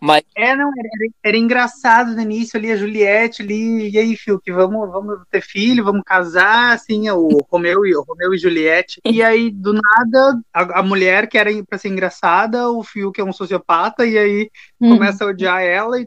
Mas... 0.00 0.22
É, 0.36 0.54
não, 0.54 0.70
era, 0.76 1.12
era, 1.24 1.36
engraçado 1.36 2.14
no 2.14 2.20
início 2.20 2.58
ali, 2.58 2.70
a 2.70 2.76
Juliette 2.76 3.42
ali, 3.42 3.90
e 3.90 3.98
aí, 3.98 4.16
Phil, 4.16 4.40
que 4.40 4.52
vamos, 4.52 4.90
vamos 4.90 5.18
ter 5.30 5.40
filho, 5.40 5.84
vamos 5.84 6.02
casar, 6.04 6.74
assim, 6.74 7.08
o 7.10 7.38
Romeu 7.50 7.86
e, 7.86 7.96
o 7.96 8.02
Romeu 8.02 8.34
e 8.34 8.38
Juliette. 8.38 9.00
E 9.04 9.22
aí, 9.22 9.50
do 9.50 9.72
nada, 9.72 10.40
a, 10.52 10.80
a 10.80 10.82
mulher 10.82 11.28
que 11.28 11.38
era 11.38 11.50
pra 11.68 11.78
ser 11.78 11.88
engraçada, 11.88 12.70
o 12.70 12.82
que 13.12 13.20
é 13.20 13.24
um 13.24 13.32
sociopata, 13.32 14.06
e 14.06 14.18
aí 14.18 14.50
hum. 14.80 14.94
começa 14.94 15.24
a 15.24 15.28
odiar 15.28 15.62
ela 15.62 16.00
e 16.00 16.06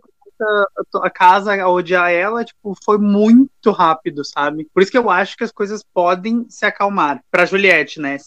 a 1.01 1.09
casa 1.09 1.61
a 1.61 1.69
odiar 1.69 2.11
ela, 2.11 2.43
tipo, 2.43 2.75
foi 2.83 2.97
muito 2.97 3.71
rápido, 3.71 4.23
sabe? 4.23 4.67
Por 4.73 4.81
isso 4.81 4.91
que 4.91 4.97
eu 4.97 5.09
acho 5.09 5.35
que 5.35 5.43
as 5.43 5.51
coisas 5.51 5.83
podem 5.93 6.45
se 6.49 6.65
acalmar. 6.65 7.21
Pra 7.31 7.45
Juliette, 7.45 7.99
né? 7.99 8.17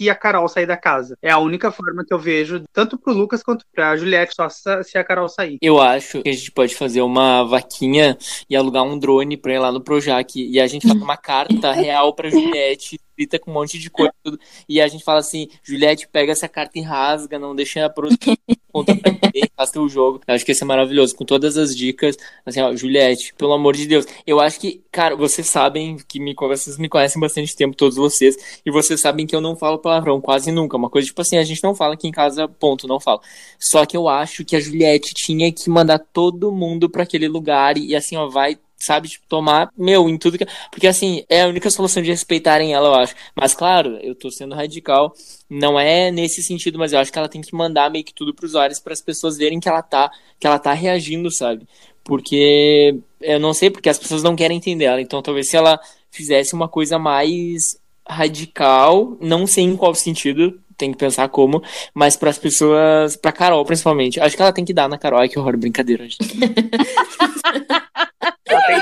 Se 0.00 0.08
a 0.08 0.14
Carol 0.14 0.48
sair 0.48 0.66
da 0.66 0.78
casa. 0.78 1.18
É 1.20 1.30
a 1.30 1.38
única 1.38 1.70
forma 1.70 2.02
que 2.04 2.14
eu 2.14 2.18
vejo, 2.18 2.64
tanto 2.72 2.98
pro 2.98 3.12
Lucas 3.12 3.42
quanto 3.42 3.66
pra 3.74 3.96
Juliette, 3.96 4.34
só 4.34 4.48
se 4.48 4.96
a 4.96 5.04
Carol 5.04 5.28
sair. 5.28 5.58
Eu 5.60 5.78
acho 5.78 6.22
que 6.22 6.28
a 6.30 6.32
gente 6.32 6.50
pode 6.52 6.74
fazer 6.74 7.02
uma 7.02 7.44
vaquinha 7.44 8.16
e 8.48 8.56
alugar 8.56 8.82
um 8.82 8.98
drone 8.98 9.36
pra 9.36 9.52
ir 9.52 9.58
lá 9.58 9.70
no 9.70 9.82
Projac. 9.82 10.40
E 10.40 10.58
a 10.58 10.66
gente 10.66 10.88
faz 10.88 11.00
uma 11.00 11.16
carta 11.18 11.72
real 11.72 12.14
pra 12.14 12.30
Juliette 12.30 12.98
escrita 13.20 13.38
com 13.38 13.50
um 13.50 13.54
monte 13.54 13.78
de 13.78 13.90
coisa. 13.90 14.12
Tudo, 14.22 14.40
e 14.66 14.80
a 14.80 14.88
gente 14.88 15.04
fala 15.04 15.20
assim: 15.20 15.48
Juliette, 15.62 16.08
pega 16.08 16.32
essa 16.32 16.48
carta 16.48 16.78
e 16.78 16.82
rasga, 16.82 17.38
não 17.38 17.54
deixa 17.54 17.84
a 17.84 17.90
produção 17.90 18.34
faz 19.56 19.70
teu 19.70 19.88
jogo. 19.88 20.20
Eu 20.26 20.34
acho 20.34 20.44
que 20.44 20.52
esse 20.52 20.62
é 20.62 20.66
maravilhoso, 20.66 21.14
com 21.14 21.24
todas 21.24 21.56
as 21.56 21.74
dicas. 21.76 22.16
Assim, 22.44 22.60
ó, 22.60 22.74
Juliette, 22.74 23.34
pelo 23.36 23.52
amor 23.52 23.76
de 23.76 23.86
Deus. 23.86 24.06
Eu 24.26 24.40
acho 24.40 24.58
que, 24.58 24.82
cara, 24.90 25.16
vocês 25.16 25.46
sabem 25.48 25.96
que 26.08 26.18
me, 26.20 26.34
vocês 26.34 26.78
me 26.78 26.88
conhecem 26.88 27.20
bastante 27.20 27.54
tempo, 27.54 27.76
todos 27.76 27.96
vocês, 27.96 28.60
e 28.64 28.70
vocês 28.70 29.00
sabem 29.00 29.26
que 29.26 29.34
eu 29.34 29.40
não 29.40 29.56
falo 29.56 29.78
palavrão 29.78 30.20
quase 30.20 30.50
nunca. 30.50 30.76
Uma 30.76 30.90
coisa 30.90 31.06
tipo 31.06 31.20
assim, 31.20 31.36
a 31.36 31.44
gente 31.44 31.62
não 31.62 31.74
fala 31.74 31.94
aqui 31.94 32.08
em 32.08 32.12
casa, 32.12 32.48
ponto, 32.48 32.88
não 32.88 33.00
fala. 33.00 33.20
Só 33.58 33.84
que 33.84 33.96
eu 33.96 34.08
acho 34.08 34.44
que 34.44 34.56
a 34.56 34.60
Juliette 34.60 35.12
tinha 35.14 35.52
que 35.52 35.68
mandar 35.68 35.98
todo 35.98 36.52
mundo 36.52 36.88
para 36.88 37.02
aquele 37.02 37.28
lugar 37.28 37.76
e, 37.76 37.88
e 37.88 37.96
assim, 37.96 38.16
ó, 38.16 38.28
vai 38.28 38.58
sabe, 38.80 39.08
tipo, 39.08 39.26
tomar, 39.28 39.70
meu, 39.76 40.08
em 40.08 40.16
tudo 40.16 40.38
que. 40.38 40.46
Porque 40.70 40.86
assim, 40.86 41.24
é 41.28 41.42
a 41.42 41.48
única 41.48 41.70
solução 41.70 42.02
de 42.02 42.10
respeitarem 42.10 42.72
ela, 42.72 42.88
eu 42.88 42.94
acho. 42.94 43.14
Mas 43.36 43.54
claro, 43.54 43.98
eu 44.02 44.14
tô 44.14 44.30
sendo 44.30 44.54
radical, 44.54 45.14
não 45.48 45.78
é 45.78 46.10
nesse 46.10 46.42
sentido, 46.42 46.78
mas 46.78 46.92
eu 46.92 46.98
acho 46.98 47.12
que 47.12 47.18
ela 47.18 47.28
tem 47.28 47.42
que 47.42 47.54
mandar 47.54 47.90
meio 47.90 48.04
que 48.04 48.14
tudo 48.14 48.34
pros 48.34 48.54
olhos 48.54 48.80
para 48.80 48.92
as 48.92 49.02
pessoas 49.02 49.36
verem 49.36 49.60
que 49.60 49.68
ela 49.68 49.82
tá, 49.82 50.10
que 50.38 50.46
ela 50.46 50.58
tá 50.58 50.72
reagindo, 50.72 51.30
sabe? 51.30 51.66
Porque 52.02 52.98
eu 53.20 53.38
não 53.38 53.52
sei 53.52 53.70
porque 53.70 53.88
as 53.88 53.98
pessoas 53.98 54.22
não 54.22 54.34
querem 54.34 54.56
entender 54.56 54.86
ela. 54.86 55.00
Então 55.00 55.22
talvez 55.22 55.48
se 55.48 55.56
ela 55.56 55.78
fizesse 56.10 56.54
uma 56.54 56.68
coisa 56.68 56.98
mais 56.98 57.78
radical, 58.08 59.16
não 59.20 59.46
sei 59.46 59.64
em 59.64 59.76
qual 59.76 59.94
sentido, 59.94 60.58
tem 60.76 60.92
que 60.92 60.98
pensar 60.98 61.28
como, 61.28 61.62
mas 61.94 62.16
para 62.16 62.30
as 62.30 62.38
pessoas, 62.38 63.14
para 63.14 63.30
Carol 63.32 63.64
principalmente. 63.64 64.18
Acho 64.18 64.34
que 64.34 64.42
ela 64.42 64.52
tem 64.52 64.64
que 64.64 64.72
dar 64.72 64.88
na 64.88 64.98
Carol. 64.98 65.20
Ai, 65.20 65.28
que 65.28 65.38
horror, 65.38 65.56
brincadeira. 65.58 66.04
Gente. 66.04 66.18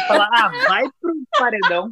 Falar, 0.08 0.28
ah, 0.32 0.50
vai 0.68 0.84
pro 1.00 1.14
paredão. 1.38 1.88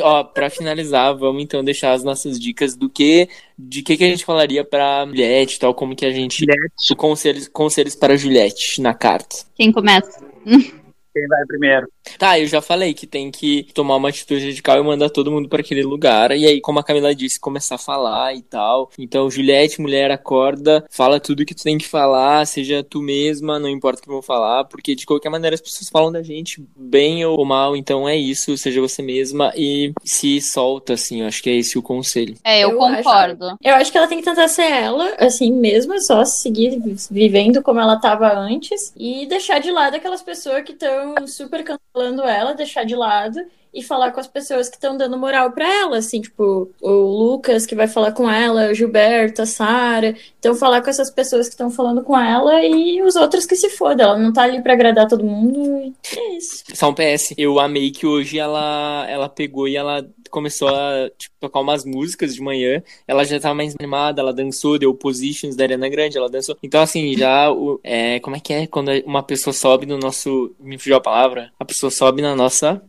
Ó, 0.00 0.24
pra 0.24 0.50
finalizar, 0.50 1.16
vamos 1.16 1.42
então 1.42 1.62
deixar 1.62 1.92
as 1.92 2.02
nossas 2.02 2.38
dicas 2.38 2.76
do 2.76 2.88
que, 2.88 3.28
de 3.58 3.82
que, 3.82 3.96
que 3.96 4.04
a 4.04 4.08
gente 4.08 4.24
falaria 4.24 4.64
pra 4.64 5.04
Juliette, 5.06 5.58
tal, 5.58 5.74
como 5.74 5.96
que 5.96 6.06
a 6.06 6.10
gente. 6.10 6.40
Juliette. 6.40 6.94
Conselhos, 6.96 7.48
conselhos 7.48 7.94
para 7.94 8.16
Juliette 8.16 8.80
na 8.80 8.94
carta. 8.94 9.36
Quem 9.54 9.72
começa? 9.72 10.24
Quem 10.44 11.28
vai 11.28 11.46
primeiro? 11.46 11.88
Tá, 12.18 12.38
eu 12.38 12.46
já 12.46 12.60
falei 12.60 12.94
que 12.94 13.06
tem 13.06 13.30
que 13.30 13.66
tomar 13.74 13.96
uma 13.96 14.08
atitude 14.08 14.46
radical 14.46 14.78
e 14.78 14.82
mandar 14.82 15.10
todo 15.10 15.30
mundo 15.30 15.48
para 15.48 15.60
aquele 15.60 15.82
lugar. 15.82 16.32
E 16.32 16.46
aí, 16.46 16.60
como 16.60 16.78
a 16.78 16.84
Camila 16.84 17.14
disse, 17.14 17.40
começar 17.40 17.74
a 17.74 17.78
falar 17.78 18.34
e 18.34 18.42
tal. 18.42 18.90
Então, 18.98 19.30
Juliette, 19.30 19.80
mulher, 19.80 20.10
acorda, 20.10 20.84
fala 20.90 21.20
tudo 21.20 21.44
que 21.44 21.54
tu 21.54 21.62
tem 21.62 21.78
que 21.78 21.86
falar, 21.86 22.46
seja 22.46 22.82
tu 22.82 23.00
mesma, 23.00 23.58
não 23.58 23.68
importa 23.68 24.00
o 24.00 24.02
que 24.02 24.08
vão 24.08 24.22
falar, 24.22 24.64
porque 24.64 24.94
de 24.94 25.06
qualquer 25.06 25.28
maneira 25.28 25.54
as 25.54 25.60
pessoas 25.60 25.88
falam 25.88 26.12
da 26.12 26.22
gente 26.22 26.64
bem 26.76 27.24
ou 27.24 27.44
mal. 27.44 27.76
Então 27.76 28.08
é 28.08 28.16
isso, 28.16 28.56
seja 28.56 28.80
você 28.80 29.02
mesma 29.02 29.52
e 29.56 29.92
se 30.04 30.40
solta, 30.40 30.94
assim. 30.94 31.20
Eu 31.20 31.28
acho 31.28 31.42
que 31.42 31.50
é 31.50 31.56
esse 31.56 31.78
o 31.78 31.82
conselho. 31.82 32.36
É, 32.44 32.60
eu, 32.60 32.70
eu 32.70 32.78
concordo. 32.78 33.44
Acho, 33.46 33.56
eu 33.62 33.74
acho 33.74 33.92
que 33.92 33.98
ela 33.98 34.06
tem 34.06 34.18
que 34.18 34.24
tentar 34.24 34.48
ser 34.48 34.70
ela, 34.70 35.14
assim 35.18 35.52
mesmo, 35.52 36.00
só 36.00 36.24
seguir 36.24 36.80
vivendo 37.10 37.62
como 37.62 37.80
ela 37.80 37.94
estava 37.94 38.32
antes 38.32 38.92
e 38.96 39.26
deixar 39.26 39.58
de 39.58 39.70
lado 39.70 39.96
aquelas 39.96 40.22
pessoas 40.22 40.62
que 40.62 40.72
estão 40.72 41.14
super 41.26 41.64
cancelando 41.98 42.22
ela, 42.22 42.54
deixar 42.54 42.84
de 42.84 42.94
lado 42.94 43.44
e 43.72 43.82
falar 43.82 44.12
com 44.12 44.20
as 44.20 44.26
pessoas 44.26 44.68
que 44.68 44.76
estão 44.76 44.96
dando 44.96 45.18
moral 45.18 45.52
para 45.52 45.66
ela, 45.66 45.98
assim, 45.98 46.20
tipo, 46.20 46.70
o 46.80 46.90
Lucas 46.90 47.66
que 47.66 47.74
vai 47.74 47.86
falar 47.86 48.12
com 48.12 48.28
ela, 48.28 48.70
o 48.70 48.74
Gilberto, 48.74 49.42
a 49.42 49.46
Sara. 49.46 50.14
Então, 50.38 50.54
falar 50.54 50.82
com 50.82 50.90
essas 50.90 51.10
pessoas 51.10 51.48
que 51.48 51.54
estão 51.54 51.70
falando 51.70 52.02
com 52.02 52.18
ela 52.18 52.64
e 52.64 53.02
os 53.02 53.16
outros 53.16 53.46
que 53.46 53.56
se 53.56 53.70
fodam. 53.70 54.10
Ela 54.10 54.18
não 54.18 54.32
tá 54.32 54.42
ali 54.42 54.62
para 54.62 54.72
agradar 54.72 55.08
todo 55.08 55.24
mundo. 55.24 55.78
E 55.78 55.94
é 56.18 56.36
isso. 56.36 56.64
Só 56.74 56.90
um 56.90 56.94
PS. 56.94 57.34
Eu 57.36 57.58
amei 57.58 57.90
que 57.90 58.06
hoje 58.06 58.38
ela, 58.38 59.06
ela 59.08 59.28
pegou 59.28 59.68
e 59.68 59.76
ela 59.76 60.06
começou 60.28 60.68
a 60.68 61.10
tipo, 61.16 61.34
tocar 61.40 61.60
umas 61.60 61.84
músicas 61.84 62.34
de 62.34 62.40
manhã, 62.40 62.82
ela 63.06 63.24
já 63.24 63.40
tava 63.40 63.54
mais 63.54 63.74
animada, 63.78 64.20
ela 64.20 64.32
dançou, 64.32 64.78
deu 64.78 64.94
positions 64.94 65.56
da 65.56 65.64
Arena 65.64 65.88
Grande, 65.88 66.16
ela 66.16 66.28
dançou. 66.28 66.56
Então, 66.62 66.80
assim, 66.80 67.16
já 67.16 67.50
o. 67.50 67.80
É, 67.82 68.20
como 68.20 68.36
é 68.36 68.40
que 68.40 68.52
é 68.52 68.66
quando 68.66 68.90
uma 69.04 69.22
pessoa 69.22 69.52
sobe 69.52 69.86
no 69.86 69.98
nosso. 69.98 70.54
Me 70.60 70.78
fugiu 70.78 70.96
a 70.96 71.00
palavra? 71.00 71.50
A 71.58 71.64
pessoa 71.64 71.90
sobe 71.90 72.22
na 72.22 72.34
nossa. 72.36 72.82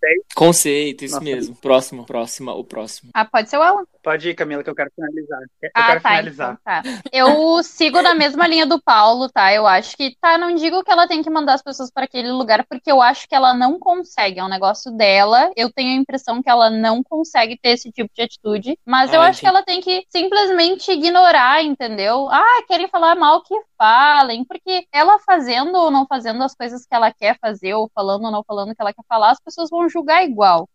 Conceito, 0.70 1.06
isso 1.06 1.22
mesmo. 1.22 1.56
Próximo, 1.56 2.06
próxima, 2.06 2.54
o 2.54 2.64
próximo. 2.64 3.12
Ah, 3.14 3.26
pode 3.26 3.50
ser 3.50 3.58
o 3.58 3.62
Alan. 3.62 3.84
Pode 4.10 4.28
ir, 4.28 4.34
Camila, 4.34 4.64
que 4.64 4.70
eu 4.72 4.74
quero 4.74 4.90
finalizar. 4.96 5.40
Eu 5.62 5.70
ah, 5.72 5.86
quero 5.86 6.02
tá, 6.02 6.10
finalizar. 6.10 6.58
Então, 6.60 6.64
tá. 6.64 7.02
Eu 7.14 7.62
sigo 7.62 8.02
na 8.02 8.16
mesma 8.16 8.48
linha 8.48 8.66
do 8.66 8.82
Paulo, 8.82 9.30
tá? 9.30 9.54
Eu 9.54 9.68
acho 9.68 9.96
que, 9.96 10.18
tá, 10.20 10.36
não 10.36 10.56
digo 10.56 10.84
que 10.84 10.92
ela 10.92 11.08
tem 11.08 11.22
que 11.22 11.30
mandar 11.30 11.54
as 11.54 11.62
pessoas 11.62 11.92
para 11.92 12.06
aquele 12.06 12.32
lugar, 12.32 12.66
porque 12.68 12.92
eu 12.92 13.04
acho 13.04 13.28
que 13.30 13.36
ela 13.36 13.54
não 13.54 13.78
consegue, 13.78 14.40
é 14.40 14.44
um 14.44 14.50
negócio 14.50 14.92
dela. 14.94 15.52
Eu 15.56 15.72
tenho 15.72 15.92
a 15.92 16.02
impressão 16.02 16.42
que 16.42 16.50
ela 16.50 16.72
não 16.72 17.04
consegue 17.04 17.56
ter 17.62 17.70
esse 17.70 17.92
tipo 17.92 18.10
de 18.12 18.24
atitude, 18.24 18.80
mas 18.84 19.14
eu 19.14 19.22
Ah, 19.22 19.28
acho 19.28 19.42
que 19.42 19.48
ela 19.48 19.62
tem 19.62 19.80
que 19.80 20.04
simplesmente 20.10 20.92
ignorar, 20.92 21.64
entendeu? 21.64 22.28
Ah, 22.32 22.64
querem 22.68 22.88
falar 22.88 23.16
mal 23.16 23.44
que 23.44 23.54
falem, 23.78 24.44
porque 24.44 24.88
ela 24.92 25.20
fazendo 25.20 25.76
ou 25.76 25.92
não 25.92 26.08
fazendo 26.08 26.44
as 26.44 26.56
coisas 26.56 26.82
que 26.84 26.96
ela 26.96 27.14
quer 27.14 27.38
fazer, 27.40 27.76
ou 27.76 27.92
falando 27.94 28.26
ou 28.26 28.32
não 28.32 28.44
falando 28.44 28.72
o 28.72 28.76
que 28.76 28.82
ela 28.82 28.92
quer 28.92 29.06
falar, 29.08 29.30
as 29.30 29.40
pessoas 29.40 29.70
vão 29.70 29.88
julgar 29.88 30.24
igual. 30.24 30.68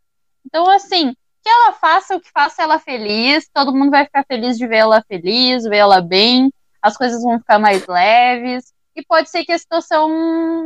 Então, 0.47 0.70
assim, 0.70 1.16
que 1.44 1.50
ela 1.50 1.72
faça 1.74 2.16
o 2.16 2.20
que 2.20 2.30
faça 2.33 2.62
ela 2.62 2.78
feliz, 2.78 3.48
todo 3.52 3.74
mundo 3.74 3.90
vai 3.90 4.07
ficar 4.07 4.24
feliz 4.24 4.57
de 4.57 4.66
ver 4.66 4.78
ela 4.78 5.04
feliz, 5.07 5.64
ver 5.64 5.76
ela 5.76 6.00
bem, 6.00 6.50
as 6.80 6.96
coisas 6.96 7.22
vão 7.22 7.38
ficar 7.38 7.59
mais 7.59 7.87
leves, 7.87 8.72
e 8.96 9.04
pode 9.04 9.28
ser 9.28 9.44
que 9.44 9.52
a 9.52 9.59
situação 9.59 10.09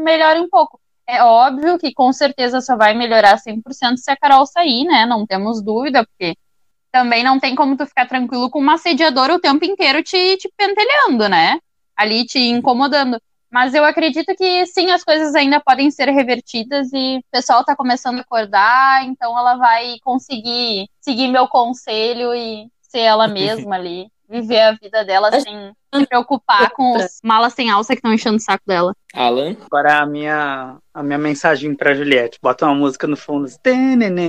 melhore 0.05 0.41
um 0.41 0.49
pouco. 0.49 0.81
É 1.07 1.23
óbvio 1.23 1.79
que 1.79 1.93
com 1.93 2.13
certeza 2.13 2.61
só 2.61 2.77
vai 2.77 2.95
melhorar 2.95 3.39
100% 3.39 3.97
se 3.97 4.11
a 4.11 4.17
Carol 4.17 4.47
sair, 4.47 4.85
né? 4.85 5.07
Não 5.07 5.27
temos 5.27 5.63
dúvida, 5.63 6.07
porque 6.07 6.37
também 6.93 7.25
não 7.25 7.41
tem 7.41 7.55
como 7.55 7.77
tu 7.77 7.87
ficar 7.87 8.07
tranquilo 8.07 8.51
com 8.51 8.61
uma 8.61 8.75
assediadora 8.75 9.35
o 9.35 9.41
tempo 9.41 9.65
inteiro 9.65 10.03
te, 10.03 10.37
te 10.37 10.51
pentelhando, 10.57 11.29
né? 11.29 11.59
Ali 11.97 12.25
te 12.25 12.39
incomodando. 12.39 13.21
Mas 13.51 13.75
eu 13.75 13.85
acredito 13.85 14.35
que 14.37 14.67
sim, 14.67 14.91
as 14.91 15.03
coisas 15.03 15.35
ainda 15.35 15.61
podem 15.61 15.91
ser 15.91 16.09
revertidas 16.11 16.93
e 16.93 17.19
o 17.19 17.23
pessoal 17.31 17.65
tá 17.65 17.75
começando 17.75 18.19
a 18.19 18.21
acordar, 18.21 19.05
então 19.05 19.37
ela 19.39 19.57
vai 19.57 19.97
conseguir 20.03 20.89
seguir 21.01 21.29
meu 21.29 21.49
conselho 21.49 22.35
e 22.35 22.69
ser 22.83 23.01
ela 23.01 23.27
mesma 23.27 23.77
ali, 23.77 24.07
viver 24.29 24.61
a 24.61 24.73
vida 24.73 25.05
dela 25.05 25.31
sem 25.41 25.73
se 25.95 26.07
preocupar 26.07 26.71
com 26.73 26.97
os 26.97 27.21
malas 27.25 27.55
sem 27.55 27.71
alça 27.71 27.95
que 27.95 27.99
estão 27.99 28.13
enchendo 28.13 28.37
o 28.37 28.41
saco 28.41 28.65
dela. 28.67 28.95
Alan, 29.19 29.57
Agora 29.67 29.99
a 29.99 30.07
minha, 30.07 30.77
a 30.95 31.03
minha 31.03 31.19
mensagem 31.19 31.75
pra 31.75 31.93
Juliette. 31.93 32.39
Bota 32.41 32.67
uma 32.67 32.75
música 32.77 33.05
no 33.05 33.17
fundo. 33.17 33.49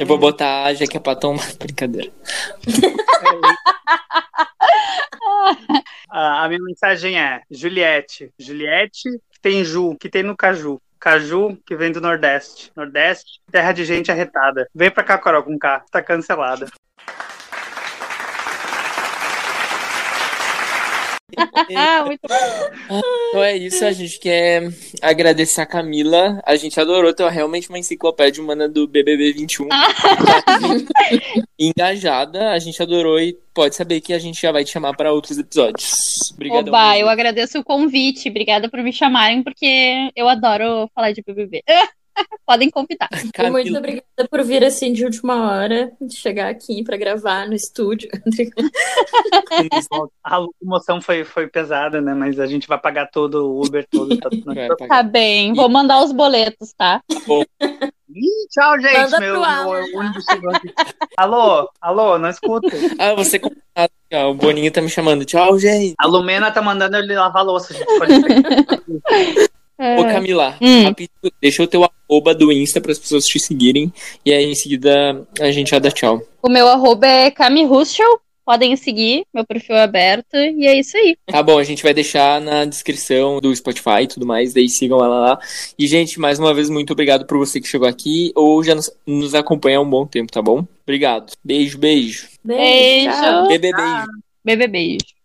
Eu 0.01 0.07
vou 0.07 0.17
botar 0.17 0.63
a 0.63 0.73
Jaque 0.73 0.99
pra 0.99 1.15
tomar. 1.15 1.45
Brincadeira. 1.59 2.11
A, 6.09 6.43
a 6.43 6.47
minha 6.47 6.59
mensagem 6.59 7.19
é: 7.19 7.43
Juliette. 7.51 8.31
Juliette, 8.39 9.11
que 9.31 9.39
tem 9.39 9.63
Ju, 9.63 9.95
que 9.95 10.09
tem 10.09 10.23
no 10.23 10.35
Caju. 10.35 10.81
Caju, 10.99 11.55
que 11.67 11.75
vem 11.75 11.91
do 11.91 12.01
Nordeste. 12.01 12.71
Nordeste, 12.75 13.39
terra 13.51 13.71
de 13.71 13.85
gente 13.85 14.11
arretada. 14.11 14.67
Vem 14.73 14.89
pra 14.89 15.03
cá, 15.03 15.19
Carol, 15.19 15.43
com 15.43 15.57
K. 15.59 15.85
Tá 15.91 16.01
cancelada. 16.01 16.65
Então 23.29 23.43
é 23.43 23.55
isso, 23.55 23.85
a 23.85 23.91
gente 23.91 24.19
quer 24.19 24.71
agradecer 25.01 25.61
a 25.61 25.65
Camila. 25.65 26.41
A 26.45 26.55
gente 26.55 26.79
adorou, 26.79 27.13
tu 27.13 27.23
é 27.23 27.29
realmente 27.29 27.69
uma 27.69 27.77
enciclopédia 27.77 28.43
humana 28.43 28.67
do 28.67 28.87
BBB 28.87 29.33
21. 29.33 29.67
Engajada, 31.59 32.51
a 32.51 32.59
gente 32.59 32.81
adorou 32.81 33.19
e 33.19 33.37
pode 33.53 33.75
saber 33.75 34.01
que 34.01 34.13
a 34.13 34.19
gente 34.19 34.41
já 34.41 34.51
vai 34.51 34.63
te 34.63 34.71
chamar 34.71 34.95
para 34.95 35.11
outros 35.11 35.37
episódios. 35.37 36.31
Obrigado. 36.33 36.69
Oba, 36.69 36.97
eu 36.97 37.09
agradeço 37.09 37.59
o 37.59 37.63
convite, 37.63 38.29
obrigada 38.29 38.69
por 38.69 38.81
me 38.81 38.91
chamarem, 38.91 39.43
porque 39.43 40.09
eu 40.15 40.27
adoro 40.27 40.89
falar 40.95 41.11
de 41.11 41.21
BBB. 41.21 41.63
Podem 42.45 42.69
convidar. 42.69 43.09
Muito 43.51 43.77
obrigada 43.77 44.27
por 44.29 44.43
vir 44.43 44.63
assim 44.63 44.91
de 44.93 45.05
última 45.05 45.51
hora, 45.51 45.91
de 46.01 46.15
chegar 46.15 46.49
aqui 46.49 46.83
pra 46.83 46.97
gravar 46.97 47.47
no 47.47 47.53
estúdio. 47.53 48.09
A 50.23 50.37
locomoção 50.37 51.01
foi, 51.01 51.23
foi 51.23 51.47
pesada, 51.47 52.01
né? 52.01 52.13
Mas 52.13 52.39
a 52.39 52.47
gente 52.47 52.67
vai 52.67 52.77
pagar 52.77 53.07
todo 53.07 53.49
o 53.51 53.65
Uber 53.65 53.85
todo. 53.89 54.17
Tá, 54.17 54.29
Tá 54.87 55.03
bem, 55.03 55.53
vou 55.53 55.69
mandar 55.69 56.03
os 56.03 56.11
boletos, 56.11 56.73
tá? 56.73 57.01
Ih, 57.11 58.47
tchau, 58.49 58.79
gente. 58.79 58.93
Manda 58.97 59.19
Meu, 59.19 59.33
pro 59.33 59.41
meu 59.41 59.49
Alan, 59.49 59.85
ônibus 59.95 60.25
chegou 60.25 60.55
aqui. 60.55 60.73
Alô, 61.17 61.69
alô, 61.79 62.17
não 62.17 62.29
escuto. 62.29 62.67
Ah, 62.97 63.13
você 63.13 63.39
O 64.27 64.33
Boninho 64.33 64.71
tá 64.71 64.81
me 64.81 64.89
chamando. 64.89 65.25
Tchau, 65.25 65.59
gente. 65.59 65.93
A 65.97 66.07
Lumena 66.07 66.51
tá 66.51 66.61
mandando 66.61 66.97
ele 66.97 67.15
lavar 67.15 67.43
a 67.43 67.45
louça, 67.45 67.73
gente. 67.73 67.85
Pode 67.85 68.13
ser. 68.13 69.49
Ô, 69.97 70.03
Camila, 70.03 70.57
Hum. 70.61 70.83
rápido, 70.85 71.11
deixa 71.41 71.63
o 71.63 71.67
teu 71.67 71.85
arroba 72.09 72.33
do 72.33 72.51
Insta 72.51 72.81
para 72.81 72.91
as 72.91 72.99
pessoas 72.99 73.25
te 73.25 73.39
seguirem. 73.39 73.93
E 74.25 74.33
aí, 74.33 74.45
em 74.45 74.55
seguida, 74.55 75.27
a 75.39 75.51
gente 75.51 75.71
já 75.71 75.79
dá 75.79 75.91
tchau. 75.91 76.21
O 76.41 76.49
meu 76.49 76.67
arroba 76.67 77.05
é 77.05 77.29
Cami 77.29 77.63
Ruschel, 77.65 78.19
podem 78.43 78.75
seguir, 78.75 79.25
meu 79.31 79.45
perfil 79.45 79.75
é 79.75 79.83
aberto, 79.83 80.35
e 80.35 80.65
é 80.65 80.79
isso 80.79 80.97
aí. 80.97 81.15
Tá 81.27 81.43
bom, 81.43 81.59
a 81.59 81.63
gente 81.63 81.83
vai 81.83 81.93
deixar 81.93 82.41
na 82.41 82.65
descrição 82.65 83.39
do 83.39 83.55
Spotify 83.55 84.01
e 84.03 84.07
tudo 84.07 84.25
mais, 84.25 84.53
daí 84.53 84.67
sigam 84.67 85.03
ela 85.03 85.19
lá. 85.19 85.39
E, 85.77 85.85
gente, 85.85 86.19
mais 86.19 86.39
uma 86.39 86.51
vez, 86.53 86.67
muito 86.67 86.91
obrigado 86.91 87.27
por 87.27 87.37
você 87.37 87.61
que 87.61 87.67
chegou 87.67 87.87
aqui 87.87 88.31
ou 88.35 88.63
já 88.63 88.73
nos, 88.73 88.91
nos 89.05 89.35
acompanha 89.35 89.77
há 89.77 89.81
um 89.81 89.89
bom 89.89 90.05
tempo, 90.05 90.31
tá 90.31 90.41
bom? 90.41 90.65
Obrigado. 90.83 91.33
Beijo, 91.43 91.77
beijo. 91.77 92.27
Beijo. 92.43 93.11
tchau. 93.11 93.47
Bebê, 93.47 93.71
beijo. 93.71 94.07
Bebê 94.43 94.67
beijo. 94.67 95.18